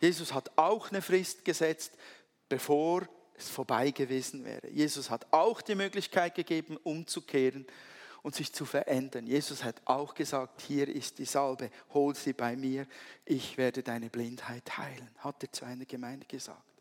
Jesus 0.00 0.32
hat 0.32 0.52
auch 0.56 0.90
eine 0.90 1.02
Frist 1.02 1.44
gesetzt, 1.44 1.92
bevor 2.48 3.08
es 3.36 3.48
vorbei 3.48 3.90
gewesen 3.90 4.44
wäre. 4.44 4.68
Jesus 4.70 5.10
hat 5.10 5.26
auch 5.32 5.60
die 5.60 5.74
Möglichkeit 5.74 6.34
gegeben, 6.34 6.76
umzukehren 6.76 7.66
und 8.22 8.34
sich 8.34 8.52
zu 8.52 8.64
verändern. 8.64 9.26
Jesus 9.26 9.64
hat 9.64 9.82
auch 9.84 10.14
gesagt, 10.14 10.62
hier 10.62 10.88
ist 10.88 11.18
die 11.18 11.24
Salbe, 11.24 11.70
hol 11.92 12.14
sie 12.14 12.32
bei 12.32 12.56
mir, 12.56 12.86
ich 13.24 13.58
werde 13.58 13.82
deine 13.82 14.08
Blindheit 14.08 14.78
heilen, 14.78 15.10
hat 15.18 15.42
er 15.42 15.52
zu 15.52 15.64
einer 15.64 15.84
Gemeinde 15.84 16.26
gesagt. 16.26 16.73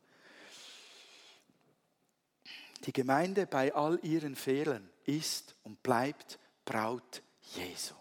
Die 2.86 2.93
Gemeinde 2.93 3.48
bei 3.48 3.74
all 3.74 4.00
ihren 4.04 4.36
Fehlern 4.36 4.89
ist 5.06 5.56
und 5.63 5.82
bleibt 5.84 6.39
Braut 6.65 7.22
Jesu. 7.41 7.96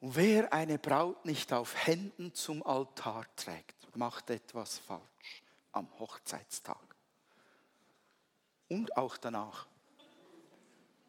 Und 0.00 0.14
wer 0.14 0.52
eine 0.52 0.78
Braut 0.78 1.24
nicht 1.24 1.52
auf 1.52 1.86
Händen 1.86 2.32
zum 2.34 2.64
Altar 2.64 3.24
trägt, 3.34 3.96
macht 3.96 4.30
etwas 4.30 4.78
falsch 4.78 5.42
am 5.72 5.88
Hochzeitstag. 5.98 6.76
Und 8.68 8.96
auch 8.96 9.16
danach. 9.16 9.66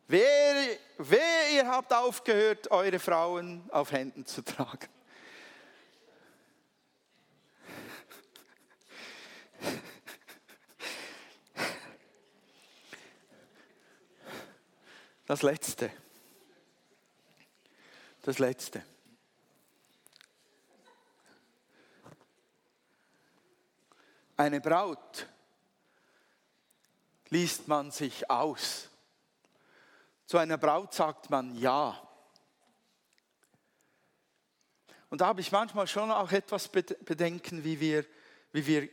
Wer, 0.08 0.78
wer 0.98 1.52
ihr 1.54 1.68
habt 1.68 1.94
aufgehört, 1.94 2.72
eure 2.72 2.98
Frauen 2.98 3.70
auf 3.72 3.92
Händen 3.92 4.26
zu 4.26 4.44
tragen. 4.44 4.88
Das 15.30 15.44
Letzte. 15.44 15.92
Das 18.24 18.40
Letzte. 18.40 18.84
Eine 24.38 24.60
Braut 24.60 25.28
liest 27.28 27.68
man 27.68 27.92
sich 27.92 28.28
aus. 28.28 28.90
Zu 30.26 30.40
einer 30.40 30.58
Braut 30.58 30.96
sagt 30.96 31.30
man 31.30 31.54
Ja. 31.54 32.02
Und 35.12 35.22
da 35.22 35.28
habe 35.28 35.42
ich 35.42 35.52
manchmal 35.52 35.86
schon 35.86 36.10
auch 36.10 36.32
etwas 36.32 36.70
Bedenken, 36.70 37.64
wie 37.64 37.80
wir, 37.80 38.04
wie 38.52 38.66
wir 38.66 38.90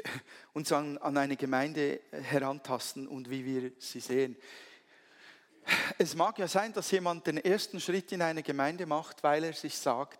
uns 0.52 0.70
an, 0.70 0.98
an 0.98 1.16
eine 1.16 1.38
Gemeinde 1.38 2.02
herantasten 2.10 3.08
und 3.08 3.30
wie 3.30 3.46
wir 3.46 3.72
sie 3.78 4.00
sehen. 4.00 4.36
Es 5.98 6.14
mag 6.14 6.38
ja 6.38 6.48
sein, 6.48 6.72
dass 6.72 6.90
jemand 6.90 7.26
den 7.26 7.38
ersten 7.38 7.80
Schritt 7.80 8.12
in 8.12 8.22
eine 8.22 8.42
Gemeinde 8.42 8.86
macht, 8.86 9.22
weil 9.22 9.44
er 9.44 9.52
sich 9.52 9.76
sagt, 9.76 10.18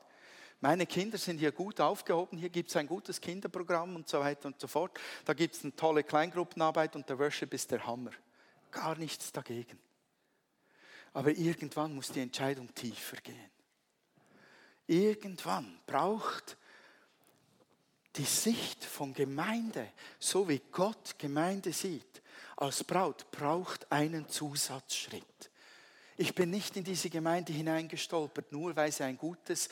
meine 0.61 0.87
Kinder 0.87 1.18
sind 1.18 1.38
hier 1.38 1.52
gut 1.52 1.80
aufgehoben, 1.80 2.37
hier 2.37 2.50
gibt 2.50 2.70
es 2.70 2.76
ein 2.76 2.88
gutes 2.88 3.20
Kinderprogramm 3.20 3.94
und 3.94 4.08
so 4.08 4.18
weiter 4.18 4.48
und 4.48 4.61
so 4.61 4.66
fort. 4.66 4.98
Da 5.24 5.32
gibt 5.32 5.54
es 5.54 5.62
eine 5.62 5.74
tolle 5.76 6.02
Kleingruppenarbeit 6.02 6.96
und 6.96 7.08
der 7.08 7.18
Worship 7.18 7.54
ist 7.54 7.70
der 7.70 7.87
Hammer. 7.87 8.11
Gar 8.72 8.96
nichts 8.98 9.30
dagegen. 9.30 9.78
Aber 11.12 11.30
irgendwann 11.30 11.94
muss 11.94 12.11
die 12.11 12.20
Entscheidung 12.20 12.74
tiefer 12.74 13.16
gehen. 13.18 13.50
Irgendwann 14.88 15.80
braucht 15.87 16.56
die 18.18 18.24
Sicht 18.24 18.85
von 18.85 19.14
Gemeinde, 19.14 19.92
so 20.18 20.48
wie 20.48 20.61
Gott 20.72 21.18
Gemeinde 21.18 21.72
sieht, 21.72 22.20
als 22.57 22.83
Braut, 22.83 23.31
braucht 23.31 23.90
einen 23.90 24.28
Zusatzschritt. 24.28 25.50
Ich 26.16 26.35
bin 26.35 26.50
nicht 26.50 26.76
in 26.76 26.83
diese 26.83 27.09
Gemeinde 27.09 27.52
hineingestolpert, 27.52 28.50
nur 28.50 28.74
weil 28.74 28.90
sie 28.90 29.04
ein 29.04 29.16
gutes 29.16 29.68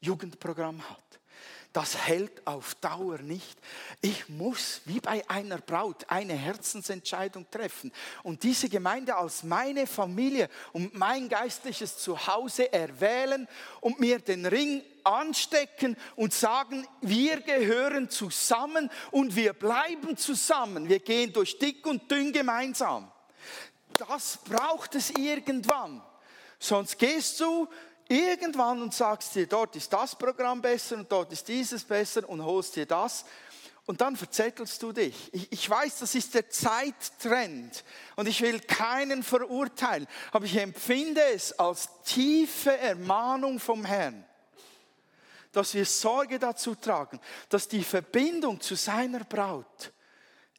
Jugendprogramm 0.00 0.82
hat. 0.90 1.20
Das 1.74 2.06
hält 2.06 2.46
auf 2.46 2.76
Dauer 2.76 3.18
nicht. 3.18 3.58
Ich 4.00 4.28
muss 4.28 4.80
wie 4.84 5.00
bei 5.00 5.28
einer 5.28 5.58
Braut 5.58 6.04
eine 6.06 6.34
Herzensentscheidung 6.34 7.50
treffen 7.50 7.90
und 8.22 8.44
diese 8.44 8.68
Gemeinde 8.68 9.16
als 9.16 9.42
meine 9.42 9.88
Familie 9.88 10.48
und 10.72 10.94
mein 10.94 11.28
geistliches 11.28 11.98
Zuhause 11.98 12.72
erwählen 12.72 13.48
und 13.80 13.98
mir 13.98 14.20
den 14.20 14.46
Ring 14.46 14.84
anstecken 15.02 15.96
und 16.14 16.32
sagen, 16.32 16.86
wir 17.00 17.40
gehören 17.40 18.08
zusammen 18.08 18.88
und 19.10 19.34
wir 19.34 19.52
bleiben 19.52 20.16
zusammen. 20.16 20.88
Wir 20.88 21.00
gehen 21.00 21.32
durch 21.32 21.58
dick 21.58 21.84
und 21.88 22.08
dünn 22.08 22.32
gemeinsam. 22.32 23.10
Das 24.08 24.38
braucht 24.44 24.94
es 24.94 25.10
irgendwann. 25.10 26.00
Sonst 26.60 27.00
gehst 27.00 27.40
du 27.40 27.68
irgendwann 28.08 28.82
und 28.82 28.94
sagst 28.94 29.34
dir, 29.34 29.46
dort 29.46 29.76
ist 29.76 29.92
das 29.92 30.16
Programm 30.16 30.60
besser 30.60 30.96
und 30.96 31.10
dort 31.10 31.32
ist 31.32 31.48
dieses 31.48 31.84
besser 31.84 32.28
und 32.28 32.44
holst 32.44 32.76
dir 32.76 32.86
das. 32.86 33.24
Und 33.86 34.00
dann 34.00 34.16
verzettelst 34.16 34.82
du 34.82 34.92
dich. 34.92 35.32
Ich, 35.32 35.52
ich, 35.52 35.68
weiß, 35.68 35.98
das 35.98 36.14
ist 36.14 36.34
der 36.34 36.48
Zeittrend 36.48 37.84
und 38.16 38.26
ich 38.26 38.40
will 38.40 38.60
keinen 38.60 39.22
verurteilen, 39.22 40.06
aber 40.32 40.46
ich 40.46 40.56
empfinde 40.56 41.22
es 41.34 41.58
als 41.58 41.88
tiefe 42.04 42.76
Ermahnung 42.78 43.60
vom 43.60 43.84
Herrn, 43.84 44.24
dass 45.52 45.74
wir 45.74 45.84
Sorge 45.84 46.38
dazu 46.38 46.74
tragen, 46.74 47.20
dass 47.50 47.68
die 47.68 47.84
Verbindung 47.84 48.58
zu 48.58 48.74
seiner 48.74 49.22
Braut 49.24 49.92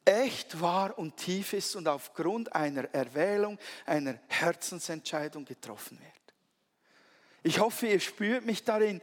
echt 0.04 0.60
wahr 0.60 0.96
und 0.96 1.16
tief 1.16 1.52
ist 1.52 1.74
und 1.74 1.88
aufgrund 1.88 2.54
einer 2.54 2.84
Erwählung, 2.94 3.58
einer 3.84 4.20
Herzensentscheidung 4.28 5.44
getroffen 5.44 5.98
wird. 5.98 6.15
Ich 7.46 7.60
hoffe, 7.60 7.86
ihr 7.86 8.00
spürt 8.00 8.44
mich 8.44 8.64
darin, 8.64 9.00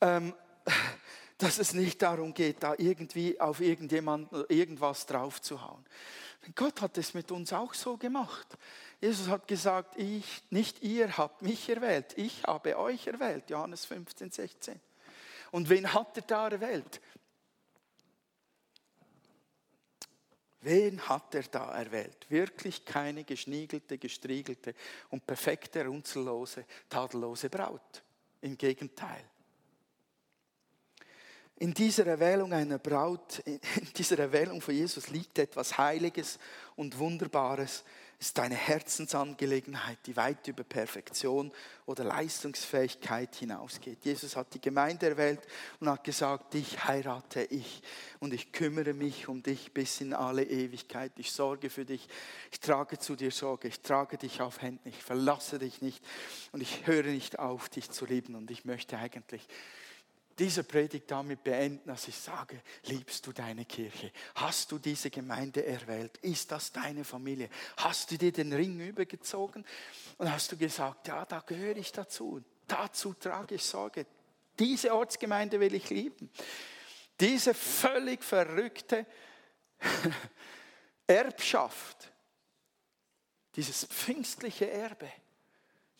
ähm, 0.00 0.34
dass 1.38 1.60
es 1.60 1.72
nicht 1.72 2.02
darum 2.02 2.34
geht, 2.34 2.64
da 2.64 2.74
irgendwie 2.76 3.40
auf 3.40 3.60
irgendjemanden 3.60 4.44
irgendwas 4.48 5.06
draufzuhauen. 5.06 5.86
Gott 6.56 6.80
hat 6.80 6.98
es 6.98 7.14
mit 7.14 7.30
uns 7.30 7.52
auch 7.52 7.74
so 7.74 7.96
gemacht. 7.96 8.48
Jesus 9.00 9.28
hat 9.28 9.46
gesagt, 9.46 9.96
ich, 9.96 10.42
nicht 10.50 10.82
ihr 10.82 11.16
habt 11.16 11.42
mich 11.42 11.68
erwählt, 11.68 12.06
ich 12.16 12.42
habe 12.42 12.76
euch 12.76 13.06
erwählt. 13.06 13.48
Johannes 13.50 13.84
15, 13.84 14.32
16. 14.32 14.80
Und 15.52 15.68
wen 15.68 15.94
hat 15.94 16.16
er 16.16 16.22
da 16.22 16.48
erwählt? 16.48 17.00
Wen 20.60 21.00
hat 21.08 21.34
er 21.34 21.44
da 21.44 21.76
erwählt? 21.76 22.26
Wirklich 22.28 22.84
keine 22.84 23.24
geschniegelte, 23.24 23.96
gestriegelte 23.96 24.74
und 25.10 25.24
perfekte, 25.26 25.84
runzellose, 25.86 26.64
tadellose 26.88 27.48
Braut. 27.48 28.02
Im 28.40 28.56
Gegenteil. 28.56 29.24
In 31.60 31.74
dieser 31.74 32.06
Erwählung 32.06 32.52
einer 32.52 32.78
Braut, 32.78 33.40
in 33.40 33.60
dieser 33.96 34.18
Erwählung 34.20 34.60
von 34.60 34.74
Jesus 34.74 35.08
liegt 35.08 35.38
etwas 35.40 35.76
Heiliges 35.76 36.38
und 36.76 36.96
Wunderbares, 36.98 37.84
ist 38.20 38.40
eine 38.40 38.56
Herzensangelegenheit, 38.56 39.98
die 40.06 40.16
weit 40.16 40.48
über 40.48 40.64
Perfektion 40.64 41.52
oder 41.86 42.02
Leistungsfähigkeit 42.02 43.36
hinausgeht. 43.36 44.04
Jesus 44.04 44.34
hat 44.34 44.52
die 44.54 44.60
Gemeinde 44.60 45.10
erwählt 45.10 45.40
und 45.78 45.88
hat 45.88 46.02
gesagt, 46.02 46.54
dich 46.54 46.84
heirate 46.84 47.44
ich 47.44 47.80
und 48.18 48.34
ich 48.34 48.50
kümmere 48.50 48.92
mich 48.92 49.28
um 49.28 49.44
dich 49.44 49.72
bis 49.72 50.00
in 50.00 50.14
alle 50.14 50.42
Ewigkeit. 50.42 51.12
Ich 51.16 51.30
sorge 51.30 51.70
für 51.70 51.84
dich, 51.84 52.08
ich 52.50 52.58
trage 52.58 52.98
zu 52.98 53.14
dir 53.14 53.30
Sorge, 53.30 53.68
ich 53.68 53.82
trage 53.82 54.18
dich 54.18 54.40
auf 54.40 54.62
Händen, 54.62 54.88
ich 54.88 55.02
verlasse 55.02 55.60
dich 55.60 55.80
nicht 55.80 56.04
und 56.50 56.60
ich 56.60 56.88
höre 56.88 57.04
nicht 57.04 57.38
auf, 57.38 57.68
dich 57.68 57.88
zu 57.90 58.04
lieben 58.04 58.34
und 58.34 58.50
ich 58.50 58.64
möchte 58.64 58.98
eigentlich 58.98 59.46
diese 60.38 60.62
Predigt 60.62 61.10
damit 61.10 61.42
beenden, 61.42 61.88
dass 61.88 62.06
ich 62.06 62.16
sage, 62.16 62.62
liebst 62.84 63.26
du 63.26 63.32
deine 63.32 63.64
Kirche? 63.64 64.12
Hast 64.36 64.70
du 64.70 64.78
diese 64.78 65.10
Gemeinde 65.10 65.66
erwählt? 65.66 66.16
Ist 66.18 66.52
das 66.52 66.70
deine 66.70 67.04
Familie? 67.04 67.48
Hast 67.78 68.10
du 68.10 68.18
dir 68.18 68.30
den 68.30 68.52
Ring 68.52 68.78
übergezogen 68.78 69.64
und 70.16 70.32
hast 70.32 70.52
du 70.52 70.56
gesagt, 70.56 71.08
ja, 71.08 71.24
da 71.24 71.40
gehöre 71.40 71.76
ich 71.76 71.90
dazu. 71.90 72.42
Dazu 72.68 73.14
trage 73.14 73.56
ich 73.56 73.64
Sorge. 73.64 74.06
Diese 74.58 74.94
Ortsgemeinde 74.94 75.58
will 75.58 75.74
ich 75.74 75.90
lieben. 75.90 76.30
Diese 77.18 77.52
völlig 77.52 78.22
verrückte 78.22 79.06
Erbschaft, 81.06 82.12
dieses 83.56 83.86
pfingstliche 83.86 84.70
Erbe, 84.70 85.10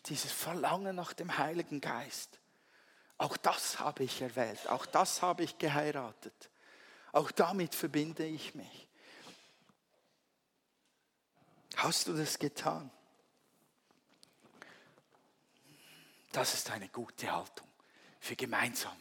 dieses 0.05 0.31
Verlangen 0.31 0.95
nach 0.95 1.11
dem 1.11 1.37
Heiligen 1.37 1.81
Geist 1.81 2.39
auch 3.19 3.37
das 3.37 3.79
habe 3.79 4.03
ich 4.03 4.21
erwählt, 4.21 4.67
auch 4.69 4.85
das 4.87 5.21
habe 5.21 5.43
ich 5.43 5.57
geheiratet. 5.59 6.49
Auch 7.11 7.29
damit 7.31 7.75
verbinde 7.75 8.25
ich 8.25 8.55
mich. 8.55 8.87
Hast 11.75 12.07
du 12.07 12.13
das 12.13 12.39
getan? 12.39 12.89
Das 16.31 16.53
ist 16.53 16.69
eine 16.71 16.87
gute 16.89 17.31
Haltung 17.31 17.67
für 18.19 18.35
gemeinsam 18.35 18.95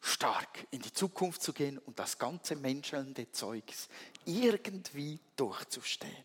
stark 0.00 0.66
in 0.70 0.82
die 0.82 0.92
Zukunft 0.92 1.42
zu 1.42 1.52
gehen 1.52 1.78
und 1.78 1.98
das 1.98 2.18
ganze 2.18 2.56
menschelnde 2.56 3.30
Zeugs 3.30 3.88
irgendwie 4.24 5.18
durchzustehen. 5.36 6.24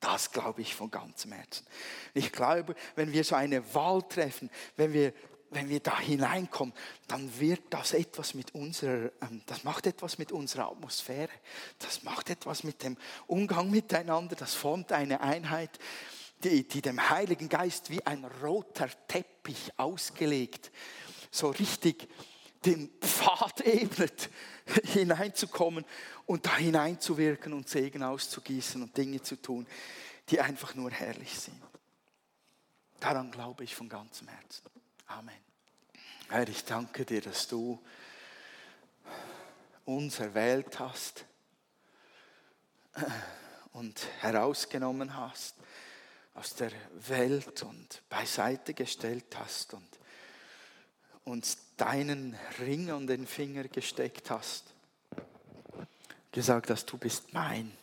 Das 0.00 0.30
glaube 0.30 0.60
ich 0.60 0.74
von 0.74 0.90
ganzem 0.90 1.32
Herzen. 1.32 1.66
Ich 2.14 2.30
glaube, 2.30 2.74
wenn 2.94 3.12
wir 3.12 3.24
so 3.24 3.34
eine 3.34 3.74
Wahl 3.74 4.02
treffen, 4.02 4.50
wenn 4.76 4.92
wir 4.92 5.12
wenn 5.50 5.68
wir 5.68 5.80
da 5.80 5.98
hineinkommen, 5.98 6.74
dann 7.06 7.38
wird 7.40 7.62
das 7.70 7.92
etwas 7.92 8.34
mit 8.34 8.54
unserer, 8.54 9.10
ähm, 9.22 9.42
das 9.46 9.64
macht 9.64 9.86
etwas 9.86 10.18
mit 10.18 10.32
unserer 10.32 10.70
Atmosphäre. 10.70 11.30
Das 11.78 12.02
macht 12.02 12.30
etwas 12.30 12.64
mit 12.64 12.82
dem 12.82 12.96
Umgang 13.26 13.70
miteinander. 13.70 14.36
Das 14.36 14.54
formt 14.54 14.92
eine 14.92 15.20
Einheit, 15.20 15.78
die, 16.44 16.66
die 16.66 16.82
dem 16.82 17.10
Heiligen 17.10 17.48
Geist 17.48 17.90
wie 17.90 18.04
ein 18.06 18.24
roter 18.42 18.88
Teppich 19.08 19.72
ausgelegt, 19.76 20.70
so 21.30 21.48
richtig 21.50 22.08
den 22.64 22.90
Pfad 23.00 23.60
ebnet, 23.64 24.30
hineinzukommen 24.84 25.84
und 26.26 26.46
da 26.46 26.56
hineinzuwirken 26.56 27.52
und 27.52 27.68
Segen 27.68 28.02
auszugießen 28.02 28.82
und 28.82 28.96
Dinge 28.96 29.22
zu 29.22 29.40
tun, 29.40 29.66
die 30.28 30.40
einfach 30.40 30.74
nur 30.74 30.90
herrlich 30.90 31.38
sind. 31.38 31.60
Daran 33.00 33.30
glaube 33.30 33.64
ich 33.64 33.74
von 33.74 33.88
ganzem 33.88 34.28
Herzen. 34.28 34.62
Amen. 35.08 35.34
Herr, 36.28 36.46
ich 36.48 36.66
danke 36.66 37.06
dir, 37.06 37.22
dass 37.22 37.48
du 37.48 37.82
uns 39.86 40.20
erwählt 40.20 40.78
hast 40.78 41.24
und 43.72 44.06
herausgenommen 44.20 45.16
hast 45.16 45.56
aus 46.34 46.54
der 46.56 46.70
Welt 47.08 47.62
und 47.62 48.02
beiseite 48.10 48.74
gestellt 48.74 49.34
hast 49.38 49.72
und 49.72 49.88
uns 51.24 51.56
deinen 51.78 52.36
Ring 52.58 52.90
an 52.90 53.06
den 53.06 53.26
Finger 53.26 53.64
gesteckt 53.64 54.30
hast, 54.30 54.74
gesagt 56.32 56.68
hast, 56.68 56.84
du 56.84 56.98
bist 56.98 57.32
mein 57.32 57.74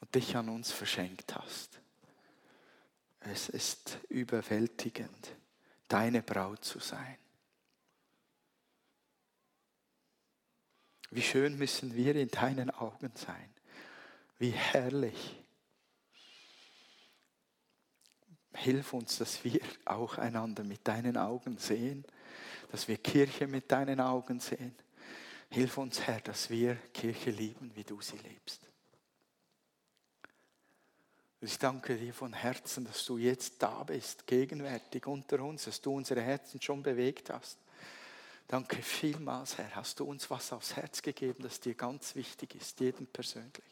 und 0.00 0.14
dich 0.14 0.36
an 0.36 0.50
uns 0.50 0.72
verschenkt 0.72 1.34
hast. 1.34 1.71
Es 3.30 3.48
ist 3.48 3.98
überwältigend, 4.08 5.36
deine 5.88 6.22
Braut 6.22 6.64
zu 6.64 6.80
sein. 6.80 7.18
Wie 11.10 11.22
schön 11.22 11.58
müssen 11.58 11.94
wir 11.94 12.16
in 12.16 12.28
deinen 12.28 12.70
Augen 12.70 13.12
sein. 13.14 13.52
Wie 14.38 14.50
herrlich. 14.50 15.38
Hilf 18.54 18.92
uns, 18.92 19.18
dass 19.18 19.44
wir 19.44 19.60
auch 19.84 20.18
einander 20.18 20.64
mit 20.64 20.88
deinen 20.88 21.16
Augen 21.16 21.58
sehen, 21.58 22.04
dass 22.70 22.88
wir 22.88 22.96
Kirche 22.96 23.46
mit 23.46 23.70
deinen 23.70 24.00
Augen 24.00 24.40
sehen. 24.40 24.74
Hilf 25.50 25.76
uns, 25.76 26.00
Herr, 26.00 26.20
dass 26.22 26.48
wir 26.48 26.76
Kirche 26.94 27.30
lieben, 27.30 27.70
wie 27.74 27.84
du 27.84 28.00
sie 28.00 28.16
liebst. 28.16 28.71
Ich 31.44 31.58
danke 31.58 31.96
dir 31.96 32.14
von 32.14 32.32
Herzen, 32.32 32.84
dass 32.84 33.04
du 33.04 33.18
jetzt 33.18 33.60
da 33.60 33.82
bist, 33.82 34.28
gegenwärtig 34.28 35.08
unter 35.08 35.40
uns, 35.40 35.64
dass 35.64 35.80
du 35.80 35.92
unsere 35.92 36.22
Herzen 36.22 36.62
schon 36.62 36.84
bewegt 36.84 37.30
hast. 37.30 37.58
Danke 38.46 38.80
vielmals, 38.80 39.58
Herr, 39.58 39.74
hast 39.74 39.98
du 39.98 40.04
uns 40.04 40.30
was 40.30 40.52
aufs 40.52 40.76
Herz 40.76 41.02
gegeben, 41.02 41.42
das 41.42 41.58
dir 41.58 41.74
ganz 41.74 42.14
wichtig 42.14 42.54
ist, 42.54 42.78
jedem 42.78 43.08
persönlich. 43.08 43.64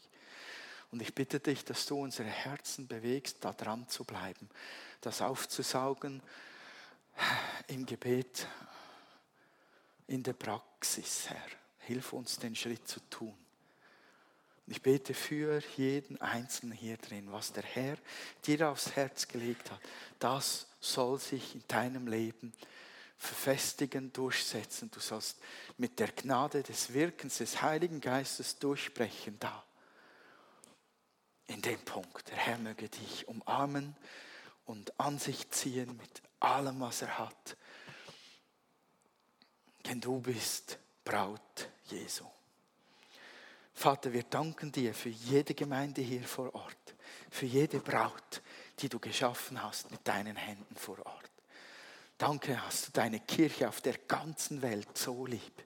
Und 0.91 1.01
ich 1.01 1.15
bitte 1.15 1.39
dich, 1.39 1.63
dass 1.63 1.85
du 1.85 1.97
unsere 1.97 2.27
Herzen 2.27 2.89
bewegst, 2.89 3.37
da 3.39 3.53
dran 3.53 3.87
zu 3.87 4.03
bleiben, 4.03 4.49
das 4.99 5.21
aufzusaugen 5.21 6.21
im 7.67 7.85
Gebet, 7.85 8.47
in 10.07 10.23
der 10.23 10.33
Praxis, 10.33 11.29
Herr. 11.29 11.47
Hilf 11.79 12.11
uns, 12.11 12.37
den 12.37 12.53
Schritt 12.53 12.85
zu 12.85 12.99
tun. 13.09 13.37
Ich 14.71 14.81
bete 14.81 15.13
für 15.13 15.61
jeden 15.75 16.21
Einzelnen 16.21 16.71
hier 16.71 16.95
drin, 16.95 17.29
was 17.29 17.51
der 17.51 17.63
Herr 17.63 17.97
dir 18.45 18.69
aufs 18.69 18.95
Herz 18.95 19.27
gelegt 19.27 19.69
hat. 19.69 19.81
Das 20.17 20.65
soll 20.79 21.19
sich 21.19 21.55
in 21.55 21.63
deinem 21.67 22.07
Leben 22.07 22.53
verfestigen, 23.17 24.13
durchsetzen. 24.13 24.89
Du 24.89 25.01
sollst 25.01 25.39
mit 25.75 25.99
der 25.99 26.07
Gnade 26.13 26.63
des 26.63 26.93
Wirkens 26.93 27.39
des 27.39 27.61
Heiligen 27.61 27.99
Geistes 27.99 28.59
durchbrechen 28.59 29.37
da. 29.41 29.61
In 31.47 31.61
dem 31.61 31.81
Punkt. 31.81 32.29
Der 32.29 32.37
Herr 32.37 32.57
möge 32.57 32.87
dich 32.87 33.27
umarmen 33.27 33.93
und 34.63 34.97
an 34.97 35.19
sich 35.19 35.49
ziehen 35.49 35.97
mit 35.97 36.21
allem, 36.39 36.79
was 36.79 37.01
er 37.01 37.19
hat. 37.19 37.57
Denn 39.85 39.99
du 39.99 40.21
bist 40.21 40.79
Braut 41.03 41.69
Jesu. 41.89 42.25
Vater, 43.73 44.13
wir 44.13 44.23
danken 44.23 44.71
dir 44.71 44.93
für 44.93 45.09
jede 45.09 45.53
Gemeinde 45.53 46.01
hier 46.01 46.23
vor 46.23 46.53
Ort, 46.53 46.95
für 47.29 47.45
jede 47.45 47.79
Braut, 47.79 48.41
die 48.79 48.89
du 48.89 48.99
geschaffen 48.99 49.61
hast 49.61 49.91
mit 49.91 50.07
deinen 50.07 50.35
Händen 50.35 50.75
vor 50.75 51.03
Ort. 51.05 51.31
Danke, 52.17 52.61
hast 52.63 52.87
du 52.87 52.91
deine 52.91 53.19
Kirche 53.19 53.67
auf 53.67 53.81
der 53.81 53.97
ganzen 53.97 54.61
Welt 54.61 54.95
so 54.97 55.25
lieb. 55.25 55.63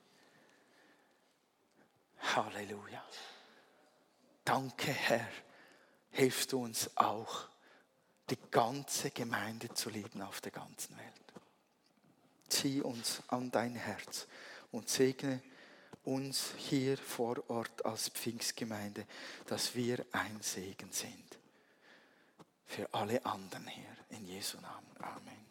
Halleluja. 2.20 3.04
Danke, 4.46 4.91
Herr. 4.91 5.28
Hilfst 6.12 6.54
du 6.54 6.63
uns 6.63 6.96
auch, 6.96 7.50
die 8.30 8.38
ganze 8.52 9.12
Gemeinde 9.12 9.74
zu 9.74 9.89
lieben 9.89 10.22
auf 10.22 10.39
der 10.39 10.52
ganzen 10.52 10.98
Welt. 10.98 11.34
Zieh 12.48 12.82
uns 12.82 13.22
an 13.28 13.52
dein 13.52 13.76
Herz 13.76 14.28
und 14.72 14.88
segne 14.88 15.41
uns 16.06 16.54
hier 16.58 16.98
vor 16.98 17.50
Ort 17.50 17.86
als 17.86 18.10
Pfingstgemeinde, 18.10 19.06
dass 19.48 19.76
wir 19.76 20.06
ein 20.12 20.38
Segen 20.41 20.91
sind 20.91 21.38
für 22.65 22.88
alle 22.94 23.26
anderen 23.26 23.68
hier. 23.68 23.84
In 24.18 24.26
Jesu 24.26 24.58
Namen. 24.60 24.88
Amen. 25.00 25.44